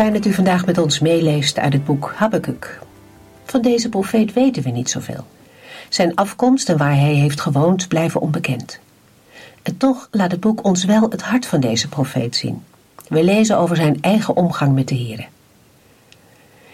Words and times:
Fijn 0.00 0.12
dat 0.12 0.26
u 0.26 0.32
vandaag 0.32 0.66
met 0.66 0.78
ons 0.78 0.98
meeleest 0.98 1.58
uit 1.58 1.72
het 1.72 1.84
boek 1.84 2.12
Habakkuk. 2.16 2.78
Van 3.44 3.62
deze 3.62 3.88
profeet 3.88 4.32
weten 4.32 4.62
we 4.62 4.70
niet 4.70 4.90
zoveel. 4.90 5.26
Zijn 5.88 6.14
afkomst 6.14 6.68
en 6.68 6.76
waar 6.76 6.96
hij 6.96 7.14
heeft 7.14 7.40
gewoond 7.40 7.88
blijven 7.88 8.20
onbekend. 8.20 8.78
En 9.62 9.76
toch 9.76 10.08
laat 10.10 10.30
het 10.30 10.40
boek 10.40 10.64
ons 10.64 10.84
wel 10.84 11.10
het 11.10 11.22
hart 11.22 11.46
van 11.46 11.60
deze 11.60 11.88
profeet 11.88 12.36
zien. 12.36 12.62
We 13.08 13.24
lezen 13.24 13.58
over 13.58 13.76
zijn 13.76 13.98
eigen 14.00 14.36
omgang 14.36 14.74
met 14.74 14.88
de 14.88 14.96
Here. 14.96 15.26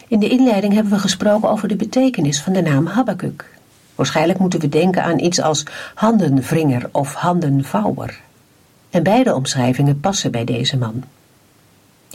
In 0.08 0.18
de 0.18 0.28
inleiding 0.28 0.72
hebben 0.72 0.92
we 0.92 0.98
gesproken 0.98 1.50
over 1.50 1.68
de 1.68 1.76
betekenis 1.76 2.40
van 2.40 2.52
de 2.52 2.62
naam 2.62 2.86
Habakkuk. 2.86 3.58
Waarschijnlijk 3.94 4.38
moeten 4.38 4.60
we 4.60 4.68
denken 4.68 5.02
aan 5.02 5.18
iets 5.18 5.40
als 5.40 5.66
handenvringer 5.94 6.88
of 6.92 7.14
handenvouwer. 7.14 8.20
En 8.90 9.02
beide 9.02 9.34
omschrijvingen 9.34 10.00
passen 10.00 10.30
bij 10.30 10.44
deze 10.44 10.76
man. 10.76 11.04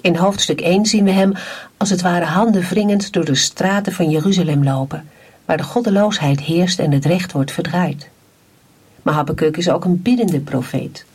In 0.02 0.16
hoofdstuk 0.16 0.62
1 0.62 0.86
zien 0.86 1.04
we 1.04 1.12
hem 1.12 1.34
als 1.78 1.90
het 1.90 2.02
ware 2.02 2.26
handen 2.26 2.62
wringend 2.62 3.14
door 3.14 3.26
de 3.26 3.36
straten 3.36 3.94
van 3.94 4.10
Jeruzalem 4.10 4.64
lopen, 4.64 5.10
waar 5.46 5.58
de 5.58 5.64
goddeloosheid 5.64 6.42
heerst 6.42 6.80
en 6.80 6.92
het 6.92 7.06
recht 7.06 7.32
wordt 7.32 7.52
verdraaid. 7.52 8.10
Maar 9.02 9.14
Habakkuk 9.14 9.58
is 9.58 9.70
ook 9.70 9.86
een 9.86 10.02
biddende 10.02 10.40
profeet. 10.40 11.06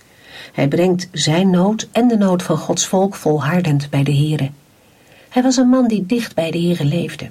Hij 0.52 0.68
brengt 0.68 1.08
zijn 1.12 1.50
nood 1.50 1.88
en 1.92 2.08
de 2.08 2.16
nood 2.16 2.42
van 2.42 2.56
Gods 2.56 2.86
volk 2.86 3.14
volhardend 3.14 3.90
bij 3.90 4.02
de 4.02 4.16
Here. 4.16 4.50
Hij 5.28 5.42
was 5.42 5.56
een 5.56 5.68
man 5.68 5.88
die 5.88 6.06
dicht 6.06 6.34
bij 6.34 6.50
de 6.50 6.60
Here 6.60 6.84
leefde. 6.84 7.26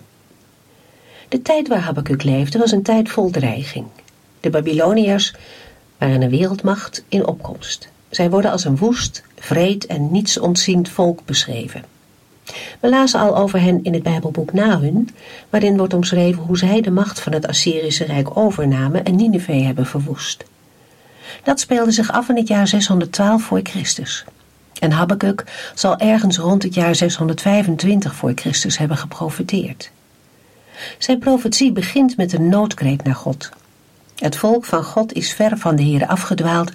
De 1.30 1.42
tijd 1.42 1.68
waar 1.68 1.80
Habakkuk 1.80 2.24
leefde 2.24 2.58
was 2.60 2.72
een 2.72 2.84
tijd 2.84 3.10
vol 3.10 3.30
dreiging. 3.30 3.86
De 4.40 4.50
Babyloniërs 4.50 5.34
waren 5.98 6.22
een 6.22 6.30
wereldmacht 6.30 7.04
in 7.08 7.28
opkomst. 7.28 7.94
Zij 8.16 8.30
worden 8.30 8.52
als 8.52 8.64
een 8.64 8.78
woest, 8.78 9.24
vreed 9.40 9.86
en 9.86 10.12
niets 10.12 10.40
ontziend 10.40 10.90
volk 10.90 11.26
beschreven. 11.26 11.84
We 12.80 12.90
lazen 12.90 13.20
al 13.20 13.38
over 13.38 13.62
hen 13.62 13.84
in 13.84 13.94
het 13.94 14.04
Bijbelboek 14.04 14.54
Nahum, 14.54 15.06
waarin 15.50 15.78
wordt 15.78 15.94
omschreven 15.94 16.44
hoe 16.44 16.58
zij 16.58 16.82
de 16.82 16.92
macht 16.92 17.20
van 17.20 17.34
het 17.34 17.48
Assyrische 17.48 18.04
Rijk 18.04 18.38
overnamen 18.38 19.06
en 19.06 19.16
Nineveh 19.16 19.66
hebben 19.66 19.86
verwoest. 19.86 20.44
Dat 21.44 21.60
speelde 21.60 21.92
zich 21.92 22.12
af 22.12 22.30
in 22.30 22.36
het 22.36 22.48
jaar 22.48 22.68
612 22.68 23.44
voor 23.44 23.60
Christus. 23.64 24.26
En 24.80 24.92
Habakkuk 24.92 25.72
zal 25.74 25.98
ergens 25.98 26.38
rond 26.38 26.64
het 26.64 26.74
jaar 26.74 26.96
625 26.96 28.16
voor 28.16 28.32
Christus 28.36 28.78
hebben 28.78 28.98
geprofeteerd. 28.98 29.92
Zijn 30.98 31.20
profetie 31.20 31.72
begint 31.72 32.18
met 32.18 32.34
een 32.34 32.50
noodkreet 32.50 33.04
naar 33.04 33.16
God. 33.16 33.50
Het 34.16 34.36
volk 34.36 34.66
van 34.66 34.84
God 34.84 35.14
is 35.14 35.34
ver 35.34 35.58
van 35.58 35.76
de 35.76 35.84
Heer 35.84 36.08
afgedwaald 36.08 36.72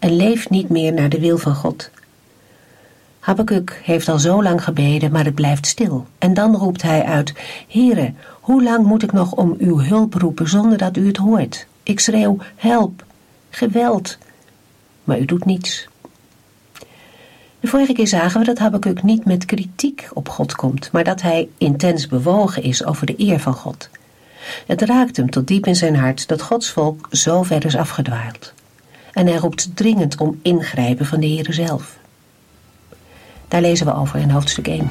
en 0.00 0.16
leeft 0.16 0.50
niet 0.50 0.68
meer 0.68 0.92
naar 0.92 1.08
de 1.08 1.20
wil 1.20 1.38
van 1.38 1.54
God. 1.54 1.90
Habakkuk 3.20 3.80
heeft 3.84 4.08
al 4.08 4.18
zo 4.18 4.42
lang 4.42 4.64
gebeden, 4.64 5.12
maar 5.12 5.24
het 5.24 5.34
blijft 5.34 5.66
stil. 5.66 6.06
En 6.18 6.34
dan 6.34 6.56
roept 6.56 6.82
hij 6.82 7.04
uit, 7.04 7.34
Heere, 7.68 8.12
hoe 8.40 8.62
lang 8.62 8.86
moet 8.86 9.02
ik 9.02 9.12
nog 9.12 9.32
om 9.32 9.54
uw 9.58 9.78
hulp 9.78 10.14
roepen 10.14 10.48
zonder 10.48 10.78
dat 10.78 10.96
u 10.96 11.06
het 11.06 11.16
hoort? 11.16 11.66
Ik 11.82 12.00
schreeuw, 12.00 12.38
help, 12.56 13.04
geweld, 13.50 14.18
maar 15.04 15.18
u 15.18 15.24
doet 15.24 15.44
niets. 15.44 15.88
De 17.60 17.68
vorige 17.68 17.92
keer 17.92 18.08
zagen 18.08 18.40
we 18.40 18.46
dat 18.46 18.58
Habakkuk 18.58 19.02
niet 19.02 19.24
met 19.24 19.44
kritiek 19.44 20.08
op 20.12 20.28
God 20.28 20.54
komt, 20.54 20.92
maar 20.92 21.04
dat 21.04 21.22
hij 21.22 21.48
intens 21.58 22.06
bewogen 22.06 22.62
is 22.62 22.84
over 22.84 23.06
de 23.06 23.14
eer 23.16 23.40
van 23.40 23.54
God. 23.54 23.88
Het 24.66 24.82
raakt 24.82 25.16
hem 25.16 25.30
tot 25.30 25.46
diep 25.46 25.66
in 25.66 25.76
zijn 25.76 25.96
hart 25.96 26.28
dat 26.28 26.42
Gods 26.42 26.70
volk 26.70 27.08
zo 27.10 27.42
ver 27.42 27.64
is 27.64 27.76
afgedwaald. 27.76 28.52
En 29.12 29.26
hij 29.26 29.36
roept 29.36 29.76
dringend 29.76 30.16
om 30.16 30.40
ingrijpen 30.42 31.06
van 31.06 31.20
de 31.20 31.26
Heere 31.26 31.52
zelf. 31.52 31.98
Daar 33.48 33.60
lezen 33.60 33.86
we 33.86 33.94
over 33.94 34.18
in 34.18 34.30
hoofdstuk 34.30 34.68
1. 34.68 34.90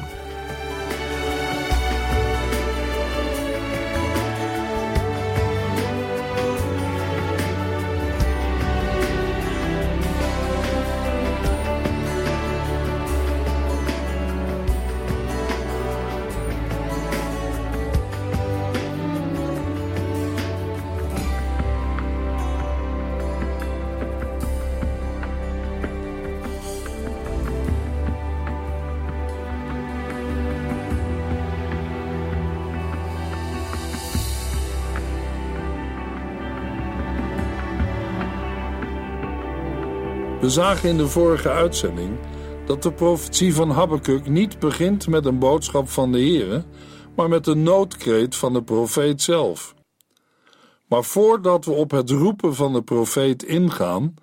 We 40.40 40.50
zagen 40.50 40.88
in 40.88 40.96
de 40.96 41.08
vorige 41.08 41.48
uitzending 41.48 42.18
dat 42.66 42.82
de 42.82 42.92
profetie 42.92 43.54
van 43.54 43.70
Habakkuk 43.70 44.28
niet 44.28 44.58
begint 44.58 45.06
met 45.06 45.24
een 45.24 45.38
boodschap 45.38 45.88
van 45.88 46.12
de 46.12 46.18
Heere, 46.18 46.64
maar 47.16 47.28
met 47.28 47.46
een 47.46 47.62
noodkreet 47.62 48.36
van 48.36 48.52
de 48.52 48.62
profeet 48.62 49.22
zelf. 49.22 49.74
Maar 50.86 51.04
voordat 51.04 51.64
we 51.64 51.70
op 51.70 51.90
het 51.90 52.10
roepen 52.10 52.54
van 52.54 52.72
de 52.72 52.82
profeet 52.82 53.42
ingaan, 53.42 54.14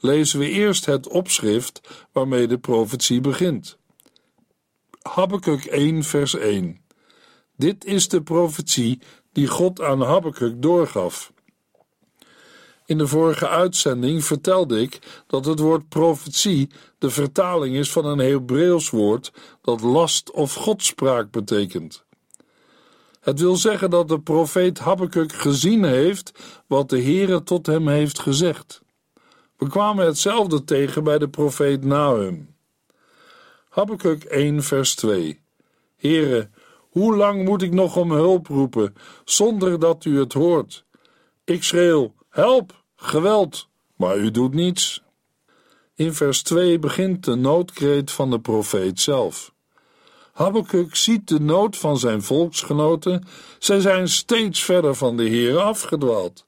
lezen 0.00 0.38
we 0.38 0.48
eerst 0.48 0.86
het 0.86 1.08
opschrift 1.08 2.06
waarmee 2.12 2.46
de 2.46 2.58
profetie 2.58 3.20
begint. 3.20 3.78
Habakkuk 5.02 5.64
1 5.64 6.02
vers 6.02 6.34
1 6.34 6.80
Dit 7.56 7.84
is 7.84 8.08
de 8.08 8.22
profetie 8.22 9.00
die 9.32 9.46
God 9.46 9.80
aan 9.80 10.02
Habakkuk 10.02 10.62
doorgaf. 10.62 11.32
In 12.90 12.98
de 12.98 13.06
vorige 13.06 13.48
uitzending 13.48 14.24
vertelde 14.24 14.80
ik 14.80 14.98
dat 15.26 15.44
het 15.44 15.58
woord 15.58 15.88
profetie 15.88 16.70
de 16.98 17.10
vertaling 17.10 17.76
is 17.76 17.92
van 17.92 18.04
een 18.04 18.18
Hebreeuws 18.18 18.90
woord 18.90 19.32
dat 19.62 19.80
last 19.80 20.30
of 20.30 20.54
godspraak 20.54 21.30
betekent. 21.30 22.04
Het 23.20 23.40
wil 23.40 23.56
zeggen 23.56 23.90
dat 23.90 24.08
de 24.08 24.20
profeet 24.20 24.78
Habakkuk 24.78 25.32
gezien 25.32 25.84
heeft 25.84 26.32
wat 26.66 26.88
de 26.88 27.02
Heere 27.02 27.42
tot 27.42 27.66
hem 27.66 27.88
heeft 27.88 28.18
gezegd. 28.18 28.82
We 29.56 29.68
kwamen 29.68 30.06
hetzelfde 30.06 30.64
tegen 30.64 31.04
bij 31.04 31.18
de 31.18 31.28
profeet 31.28 31.84
Nahum. 31.84 32.54
Habakkuk 33.68 34.24
1 34.24 34.62
vers 34.62 34.94
2 34.94 35.40
Heere, 35.96 36.50
hoe 36.88 37.16
lang 37.16 37.44
moet 37.44 37.62
ik 37.62 37.72
nog 37.72 37.96
om 37.96 38.12
hulp 38.12 38.46
roepen, 38.46 38.94
zonder 39.24 39.78
dat 39.78 40.04
u 40.04 40.18
het 40.18 40.32
hoort? 40.32 40.84
Ik 41.44 41.62
schreeuw, 41.62 42.14
help! 42.28 42.78
Geweld, 43.00 43.68
maar 43.96 44.16
u 44.16 44.30
doet 44.30 44.54
niets. 44.54 45.02
In 45.94 46.14
vers 46.14 46.42
2 46.42 46.78
begint 46.78 47.24
de 47.24 47.34
noodkreet 47.34 48.10
van 48.10 48.30
de 48.30 48.40
profeet 48.40 49.00
zelf. 49.00 49.52
Habakkuk 50.32 50.96
ziet 50.96 51.28
de 51.28 51.40
nood 51.40 51.76
van 51.76 51.98
zijn 51.98 52.22
volksgenoten, 52.22 53.24
zij 53.58 53.80
zijn 53.80 54.08
steeds 54.08 54.62
verder 54.64 54.94
van 54.94 55.16
de 55.16 55.22
Heer 55.22 55.58
afgedwaald. 55.58 56.44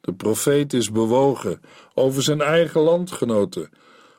De 0.00 0.12
profeet 0.12 0.72
is 0.72 0.92
bewogen 0.92 1.60
over 1.94 2.22
zijn 2.22 2.40
eigen 2.40 2.80
landgenoten. 2.80 3.70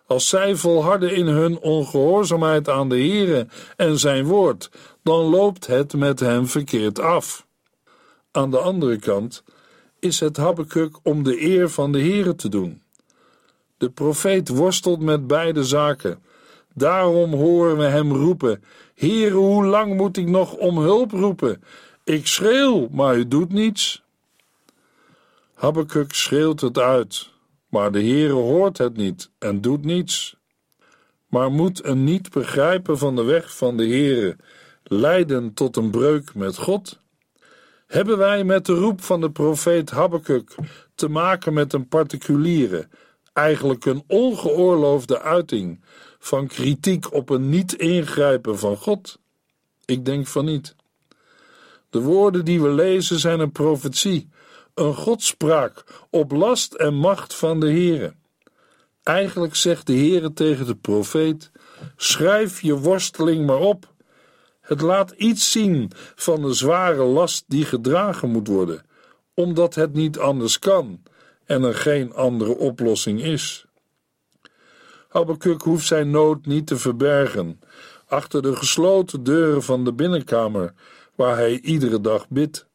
Als 0.05 0.29
zij 0.29 0.55
volharden 0.55 1.15
in 1.15 1.27
hun 1.27 1.59
ongehoorzaamheid 1.59 2.69
aan 2.69 2.89
de 2.89 2.95
Heere 2.95 3.47
en 3.75 3.99
zijn 3.99 4.25
woord, 4.25 4.69
dan 5.03 5.25
loopt 5.25 5.67
het 5.67 5.93
met 5.93 6.19
hen 6.19 6.47
verkeerd 6.47 6.99
af. 6.99 7.45
Aan 8.31 8.51
de 8.51 8.59
andere 8.59 8.99
kant 8.99 9.43
is 9.99 10.19
het 10.19 10.37
Habakkuk 10.37 10.97
om 11.03 11.23
de 11.23 11.41
eer 11.41 11.69
van 11.69 11.91
de 11.91 11.99
Heere 11.99 12.35
te 12.35 12.49
doen. 12.49 12.81
De 13.77 13.89
profeet 13.89 14.49
worstelt 14.49 14.99
met 14.99 15.27
beide 15.27 15.63
zaken. 15.63 16.23
Daarom 16.73 17.33
horen 17.33 17.77
we 17.77 17.83
hem 17.83 18.13
roepen: 18.13 18.63
Heere, 18.95 19.35
hoe 19.35 19.65
lang 19.65 19.95
moet 19.95 20.17
ik 20.17 20.27
nog 20.27 20.53
om 20.53 20.77
hulp 20.77 21.11
roepen? 21.11 21.63
Ik 22.03 22.27
schreeuw, 22.27 22.87
maar 22.91 23.17
u 23.17 23.27
doet 23.27 23.51
niets. 23.51 24.03
Habakkuk 25.53 26.13
schreeuwt 26.13 26.61
het 26.61 26.77
uit, 26.77 27.29
maar 27.69 27.91
de 27.91 28.01
Heere 28.01 28.33
hoort 28.33 28.77
het 28.77 28.97
niet 28.97 29.31
en 29.39 29.61
doet 29.61 29.85
niets. 29.85 30.35
Maar 31.27 31.51
moet 31.51 31.85
een 31.85 32.03
niet 32.03 32.29
begrijpen 32.31 32.97
van 32.97 33.15
de 33.15 33.23
weg 33.23 33.55
van 33.55 33.77
de 33.77 33.87
Heere 33.87 34.35
leiden 34.83 35.53
tot 35.53 35.75
een 35.75 35.91
breuk 35.91 36.35
met 36.35 36.57
God? 36.57 36.99
Hebben 37.87 38.17
wij 38.17 38.43
met 38.43 38.65
de 38.65 38.73
roep 38.73 39.01
van 39.01 39.21
de 39.21 39.31
profeet 39.31 39.89
Habakkuk 39.89 40.55
te 40.95 41.09
maken 41.09 41.53
met 41.53 41.73
een 41.73 41.87
particuliere, 41.87 42.87
eigenlijk 43.33 43.85
een 43.85 44.03
ongeoorloofde 44.07 45.21
uiting 45.21 45.83
van 46.19 46.47
kritiek 46.47 47.13
op 47.13 47.29
een 47.29 47.49
niet 47.49 47.73
ingrijpen 47.73 48.59
van 48.59 48.77
God? 48.77 49.19
Ik 49.85 50.05
denk 50.05 50.27
van 50.27 50.45
niet. 50.45 50.75
De 51.89 51.99
woorden 51.99 52.45
die 52.45 52.61
we 52.61 52.69
lezen 52.69 53.19
zijn 53.19 53.39
een 53.39 53.51
profetie, 53.51 54.29
een 54.73 54.93
godspraak 54.93 55.83
op 56.09 56.31
last 56.31 56.73
en 56.73 56.93
macht 56.93 57.33
van 57.33 57.59
de 57.59 57.69
Heere. 57.71 58.13
Eigenlijk 59.03 59.55
zegt 59.55 59.87
de 59.87 59.93
Heere 59.93 60.33
tegen 60.33 60.65
de 60.65 60.75
profeet: 60.75 61.51
schrijf 61.95 62.61
je 62.61 62.77
worsteling 62.77 63.45
maar 63.45 63.59
op. 63.59 63.95
Het 64.67 64.81
laat 64.81 65.11
iets 65.11 65.51
zien 65.51 65.91
van 66.15 66.41
de 66.41 66.53
zware 66.53 67.03
last 67.03 67.43
die 67.47 67.65
gedragen 67.65 68.29
moet 68.29 68.47
worden, 68.47 68.81
omdat 69.33 69.75
het 69.75 69.93
niet 69.93 70.19
anders 70.19 70.59
kan 70.59 71.03
en 71.45 71.63
er 71.63 71.75
geen 71.75 72.13
andere 72.13 72.57
oplossing 72.57 73.23
is. 73.23 73.65
Habakkuk 75.09 75.61
hoeft 75.61 75.87
zijn 75.87 76.09
nood 76.09 76.45
niet 76.45 76.67
te 76.67 76.77
verbergen 76.77 77.59
achter 78.07 78.41
de 78.41 78.55
gesloten 78.55 79.23
deuren 79.23 79.63
van 79.63 79.83
de 79.83 79.93
binnenkamer 79.93 80.73
waar 81.15 81.35
hij 81.35 81.59
iedere 81.59 82.01
dag 82.01 82.29
bidt. 82.29 82.67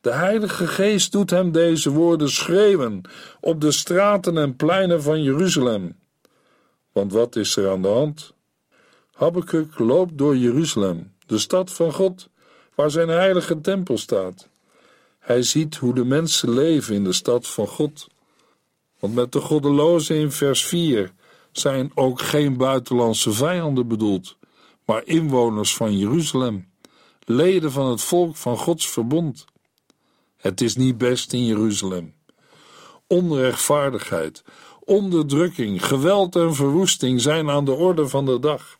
De 0.00 0.12
Heilige 0.12 0.66
Geest 0.66 1.12
doet 1.12 1.30
hem 1.30 1.52
deze 1.52 1.90
woorden 1.90 2.30
schreeuwen 2.30 3.00
op 3.40 3.60
de 3.60 3.72
straten 3.72 4.38
en 4.38 4.56
pleinen 4.56 5.02
van 5.02 5.22
Jeruzalem. 5.22 5.96
Want 6.92 7.12
wat 7.12 7.36
is 7.36 7.56
er 7.56 7.70
aan 7.70 7.82
de 7.82 7.88
hand? 7.88 8.34
Habakkuk 9.12 9.78
loopt 9.78 10.18
door 10.18 10.36
Jeruzalem, 10.36 11.13
de 11.26 11.38
stad 11.38 11.72
van 11.72 11.92
God, 11.92 12.28
waar 12.74 12.90
zijn 12.90 13.08
heilige 13.08 13.60
tempel 13.60 13.98
staat. 13.98 14.48
Hij 15.18 15.42
ziet 15.42 15.76
hoe 15.76 15.94
de 15.94 16.04
mensen 16.04 16.50
leven 16.50 16.94
in 16.94 17.04
de 17.04 17.12
stad 17.12 17.48
van 17.48 17.66
God. 17.66 18.06
Want 18.98 19.14
met 19.14 19.32
de 19.32 19.40
goddelozen 19.40 20.16
in 20.16 20.32
vers 20.32 20.64
4 20.64 21.12
zijn 21.52 21.90
ook 21.94 22.20
geen 22.20 22.56
buitenlandse 22.56 23.32
vijanden 23.32 23.88
bedoeld, 23.88 24.36
maar 24.84 25.02
inwoners 25.04 25.76
van 25.76 25.98
Jeruzalem, 25.98 26.68
leden 27.24 27.72
van 27.72 27.90
het 27.90 28.02
volk 28.02 28.36
van 28.36 28.56
Gods 28.56 28.88
verbond. 28.88 29.44
Het 30.36 30.60
is 30.60 30.76
niet 30.76 30.98
best 30.98 31.32
in 31.32 31.44
Jeruzalem. 31.44 32.14
Onrechtvaardigheid, 33.06 34.44
onderdrukking, 34.80 35.86
geweld 35.86 36.36
en 36.36 36.54
verwoesting 36.54 37.20
zijn 37.20 37.50
aan 37.50 37.64
de 37.64 37.72
orde 37.72 38.08
van 38.08 38.24
de 38.24 38.38
dag. 38.38 38.78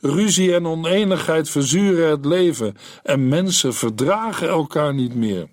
Ruzie 0.00 0.54
en 0.54 0.66
oneenigheid 0.66 1.50
verzuren 1.50 2.10
het 2.10 2.24
leven 2.24 2.76
en 3.02 3.28
mensen 3.28 3.74
verdragen 3.74 4.48
elkaar 4.48 4.94
niet 4.94 5.14
meer. 5.14 5.48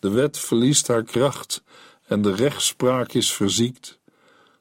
De 0.00 0.10
wet 0.10 0.38
verliest 0.38 0.88
haar 0.88 1.02
kracht 1.02 1.62
en 2.06 2.22
de 2.22 2.34
rechtspraak 2.34 3.12
is 3.12 3.32
verziekt. 3.32 3.98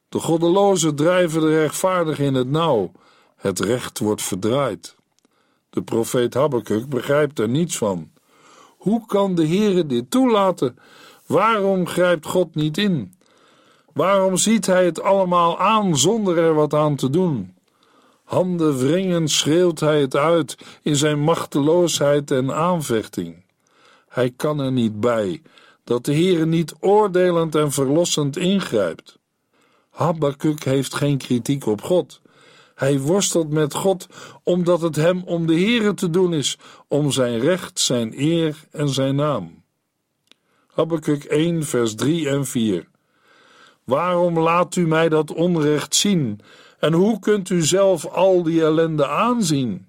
De 0.10 0.20
goddelozen 0.20 0.96
drijven 0.96 1.42
de 1.42 1.60
rechtvaardigen 1.60 2.26
in 2.26 2.34
het 2.34 2.50
nauw. 2.50 2.92
Het 3.36 3.60
recht 3.60 4.00
wordt 4.00 4.22
verdraaid. 4.22 4.96
De 5.70 5.82
profeet 5.82 6.34
Habakkuk 6.34 6.90
begrijpt 6.90 7.40
er 7.40 7.50
niets 7.50 7.78
van. 7.78 8.12
Hoe 8.78 9.06
kan 9.06 9.36
de 9.36 9.48
Heere 9.48 9.86
dit 9.86 10.12
toelaten? 10.12 10.78
Waarom 11.26 11.88
grijpt 11.88 12.26
God 12.26 12.56
niet 12.56 12.78
in? 12.78 13.14
Waarom 13.94 14.38
ziet 14.38 14.66
hij 14.66 14.86
het 14.86 15.02
allemaal 15.02 15.60
aan 15.60 15.98
zonder 15.98 16.38
er 16.38 16.54
wat 16.54 16.74
aan 16.74 16.96
te 16.96 17.10
doen? 17.10 17.55
Handen 18.26 18.78
wringend 18.78 19.32
schreeuwt 19.32 19.80
hij 19.80 20.02
het 20.02 20.16
uit 20.16 20.58
in 20.82 20.96
zijn 20.96 21.20
machteloosheid 21.20 22.32
en 22.32 22.54
aanvechting. 22.54 23.44
Hij 24.08 24.34
kan 24.36 24.60
er 24.60 24.72
niet 24.72 25.00
bij 25.00 25.42
dat 25.84 26.06
de 26.06 26.14
Heere 26.14 26.46
niet 26.46 26.74
oordelend 26.80 27.56
en 27.56 27.72
verlossend 27.72 28.38
ingrijpt. 28.38 29.20
Habakkuk 29.90 30.64
heeft 30.64 30.96
geen 30.96 31.18
kritiek 31.18 31.66
op 31.66 31.82
God. 31.82 32.22
Hij 32.76 33.00
worstelt 33.00 33.50
met 33.50 33.74
God 33.74 34.08
omdat 34.44 34.82
het 34.82 34.96
hem 34.96 35.24
om 35.26 35.48
de 35.48 35.54
Heere 35.54 35.94
te 35.94 36.10
doen 36.10 36.34
is, 36.34 36.58
om 36.88 37.12
zijn 37.12 37.40
recht, 37.40 37.80
zijn 37.80 38.14
eer 38.22 38.56
en 38.72 38.90
zijn 38.90 39.16
naam. 39.16 39.64
Habakkuk 40.74 41.24
1 41.24 41.64
vers 41.64 41.96
3 41.96 42.30
en 42.30 42.46
4 42.46 42.88
Waarom 43.84 44.40
laat 44.40 44.76
u 44.76 44.88
mij 44.88 45.10
dat 45.10 45.34
onrecht 45.34 45.96
zien? 45.96 46.40
En 46.86 46.94
hoe 46.94 47.20
kunt 47.20 47.50
u 47.50 47.62
zelf 47.62 48.06
al 48.06 48.44
die 48.44 48.62
ellende 48.62 49.08
aanzien? 49.08 49.88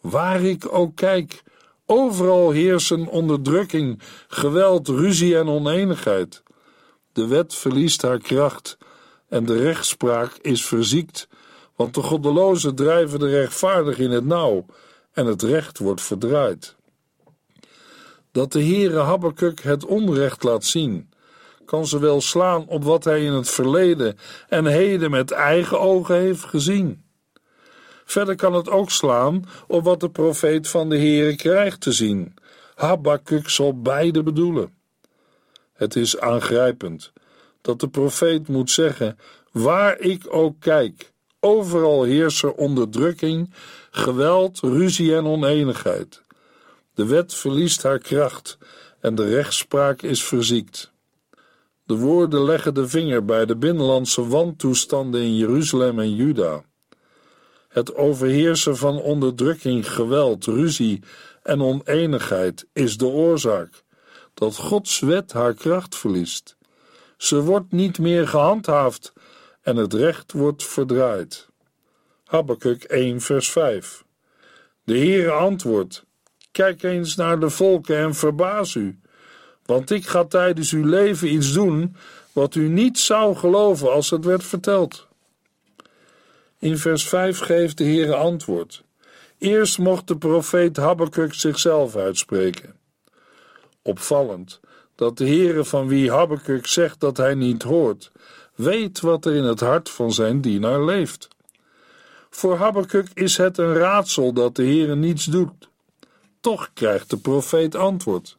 Waar 0.00 0.42
ik 0.42 0.72
ook 0.72 0.96
kijk, 0.96 1.42
overal 1.86 2.50
heersen 2.50 3.06
onderdrukking, 3.06 4.00
geweld, 4.28 4.88
ruzie 4.88 5.36
en 5.36 5.48
oneenigheid. 5.48 6.42
De 7.12 7.26
wet 7.26 7.54
verliest 7.54 8.02
haar 8.02 8.18
kracht 8.18 8.78
en 9.28 9.44
de 9.44 9.56
rechtspraak 9.56 10.38
is 10.42 10.64
verziekt 10.64 11.28
want 11.76 11.94
de 11.94 12.02
goddelozen 12.02 12.74
drijven 12.74 13.18
de 13.18 13.28
rechtvaardig 13.28 13.98
in 13.98 14.10
het 14.10 14.24
nauw 14.24 14.66
en 15.12 15.26
het 15.26 15.42
recht 15.42 15.78
wordt 15.78 16.02
verdraaid. 16.02 16.76
Dat 18.32 18.52
de 18.52 18.64
Heere 18.64 18.98
Habakkuk 18.98 19.62
het 19.62 19.84
onrecht 19.84 20.42
laat 20.42 20.64
zien, 20.64 21.09
kan 21.70 21.86
zowel 21.86 22.20
slaan 22.20 22.66
op 22.66 22.84
wat 22.84 23.04
hij 23.04 23.24
in 23.24 23.32
het 23.32 23.50
verleden 23.50 24.18
en 24.48 24.66
heden 24.66 25.10
met 25.10 25.30
eigen 25.30 25.80
ogen 25.80 26.16
heeft 26.16 26.44
gezien. 26.44 27.04
Verder 28.04 28.34
kan 28.34 28.54
het 28.54 28.70
ook 28.70 28.90
slaan 28.90 29.44
op 29.66 29.84
wat 29.84 30.00
de 30.00 30.10
profeet 30.10 30.68
van 30.68 30.88
de 30.88 30.96
Heere 30.96 31.36
krijgt 31.36 31.80
te 31.80 31.92
zien. 31.92 32.34
Habakkuk 32.74 33.48
zal 33.48 33.80
beide 33.80 34.22
bedoelen. 34.22 34.74
Het 35.72 35.96
is 35.96 36.18
aangrijpend 36.18 37.12
dat 37.60 37.80
de 37.80 37.88
profeet 37.88 38.48
moet 38.48 38.70
zeggen: 38.70 39.18
Waar 39.52 39.98
ik 39.98 40.26
ook 40.28 40.54
kijk, 40.60 41.12
Overal 41.42 42.02
heersen 42.02 42.56
onderdrukking, 42.56 43.54
geweld, 43.90 44.60
ruzie 44.60 45.16
en 45.16 45.24
oneenigheid. 45.24 46.22
De 46.94 47.06
wet 47.06 47.34
verliest 47.34 47.82
haar 47.82 47.98
kracht 47.98 48.58
en 49.00 49.14
de 49.14 49.28
rechtspraak 49.28 50.02
is 50.02 50.24
verziekt. 50.24 50.89
De 51.90 51.96
woorden 51.96 52.44
leggen 52.44 52.74
de 52.74 52.88
vinger 52.88 53.24
bij 53.24 53.46
de 53.46 53.56
binnenlandse 53.56 54.28
wantoestanden 54.28 55.20
in 55.20 55.36
Jeruzalem 55.36 55.98
en 55.98 56.14
Juda. 56.14 56.64
Het 57.68 57.94
overheersen 57.94 58.76
van 58.76 59.00
onderdrukking, 59.00 59.92
geweld, 59.92 60.44
ruzie 60.46 61.02
en 61.42 61.62
oneenigheid 61.62 62.66
is 62.72 62.96
de 62.96 63.06
oorzaak 63.06 63.82
dat 64.34 64.56
Gods 64.56 65.00
wet 65.00 65.32
haar 65.32 65.54
kracht 65.54 65.96
verliest. 65.96 66.56
Ze 67.16 67.42
wordt 67.42 67.72
niet 67.72 67.98
meer 67.98 68.28
gehandhaafd 68.28 69.12
en 69.62 69.76
het 69.76 69.94
recht 69.94 70.32
wordt 70.32 70.64
verdraaid. 70.64 71.48
Habakkuk 72.24 72.82
1 72.82 73.20
vers 73.20 73.50
5 73.50 74.04
De 74.84 74.98
Heere 74.98 75.30
antwoordt, 75.30 76.04
kijk 76.50 76.82
eens 76.82 77.16
naar 77.16 77.40
de 77.40 77.50
volken 77.50 77.96
en 77.96 78.14
verbaas 78.14 78.74
u, 78.74 79.00
want 79.70 79.90
ik 79.90 80.06
ga 80.06 80.24
tijdens 80.24 80.72
uw 80.72 80.84
leven 80.84 81.32
iets 81.32 81.52
doen 81.52 81.96
wat 82.32 82.54
u 82.54 82.68
niet 82.68 82.98
zou 82.98 83.36
geloven 83.36 83.92
als 83.92 84.10
het 84.10 84.24
werd 84.24 84.44
verteld. 84.44 85.06
In 86.58 86.78
vers 86.78 87.08
5 87.08 87.38
geeft 87.38 87.78
de 87.78 87.84
Heere 87.84 88.14
antwoord. 88.14 88.82
Eerst 89.38 89.78
mocht 89.78 90.06
de 90.06 90.16
profeet 90.16 90.76
Habakkuk 90.76 91.34
zichzelf 91.34 91.96
uitspreken. 91.96 92.74
Opvallend 93.82 94.60
dat 94.94 95.18
de 95.18 95.26
Heere 95.26 95.64
van 95.64 95.88
wie 95.88 96.10
Habakkuk 96.10 96.66
zegt 96.66 97.00
dat 97.00 97.16
hij 97.16 97.34
niet 97.34 97.62
hoort, 97.62 98.12
weet 98.54 99.00
wat 99.00 99.24
er 99.24 99.34
in 99.34 99.44
het 99.44 99.60
hart 99.60 99.90
van 99.90 100.12
zijn 100.12 100.40
dienaar 100.40 100.84
leeft. 100.84 101.28
Voor 102.30 102.56
Habakkuk 102.56 103.08
is 103.14 103.36
het 103.36 103.58
een 103.58 103.74
raadsel 103.74 104.32
dat 104.32 104.56
de 104.56 104.62
Heere 104.62 104.96
niets 104.96 105.24
doet. 105.24 105.68
Toch 106.40 106.70
krijgt 106.74 107.10
de 107.10 107.16
profeet 107.16 107.74
antwoord. 107.74 108.38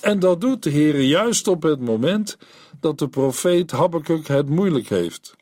En 0.00 0.18
dat 0.18 0.40
doet 0.40 0.62
de 0.62 0.70
Heere 0.70 1.06
juist 1.06 1.48
op 1.48 1.62
het 1.62 1.80
moment 1.80 2.38
dat 2.80 2.98
de 2.98 3.08
profeet 3.08 3.70
Habakkuk 3.70 4.28
het 4.28 4.48
moeilijk 4.48 4.88
heeft. 4.88 5.36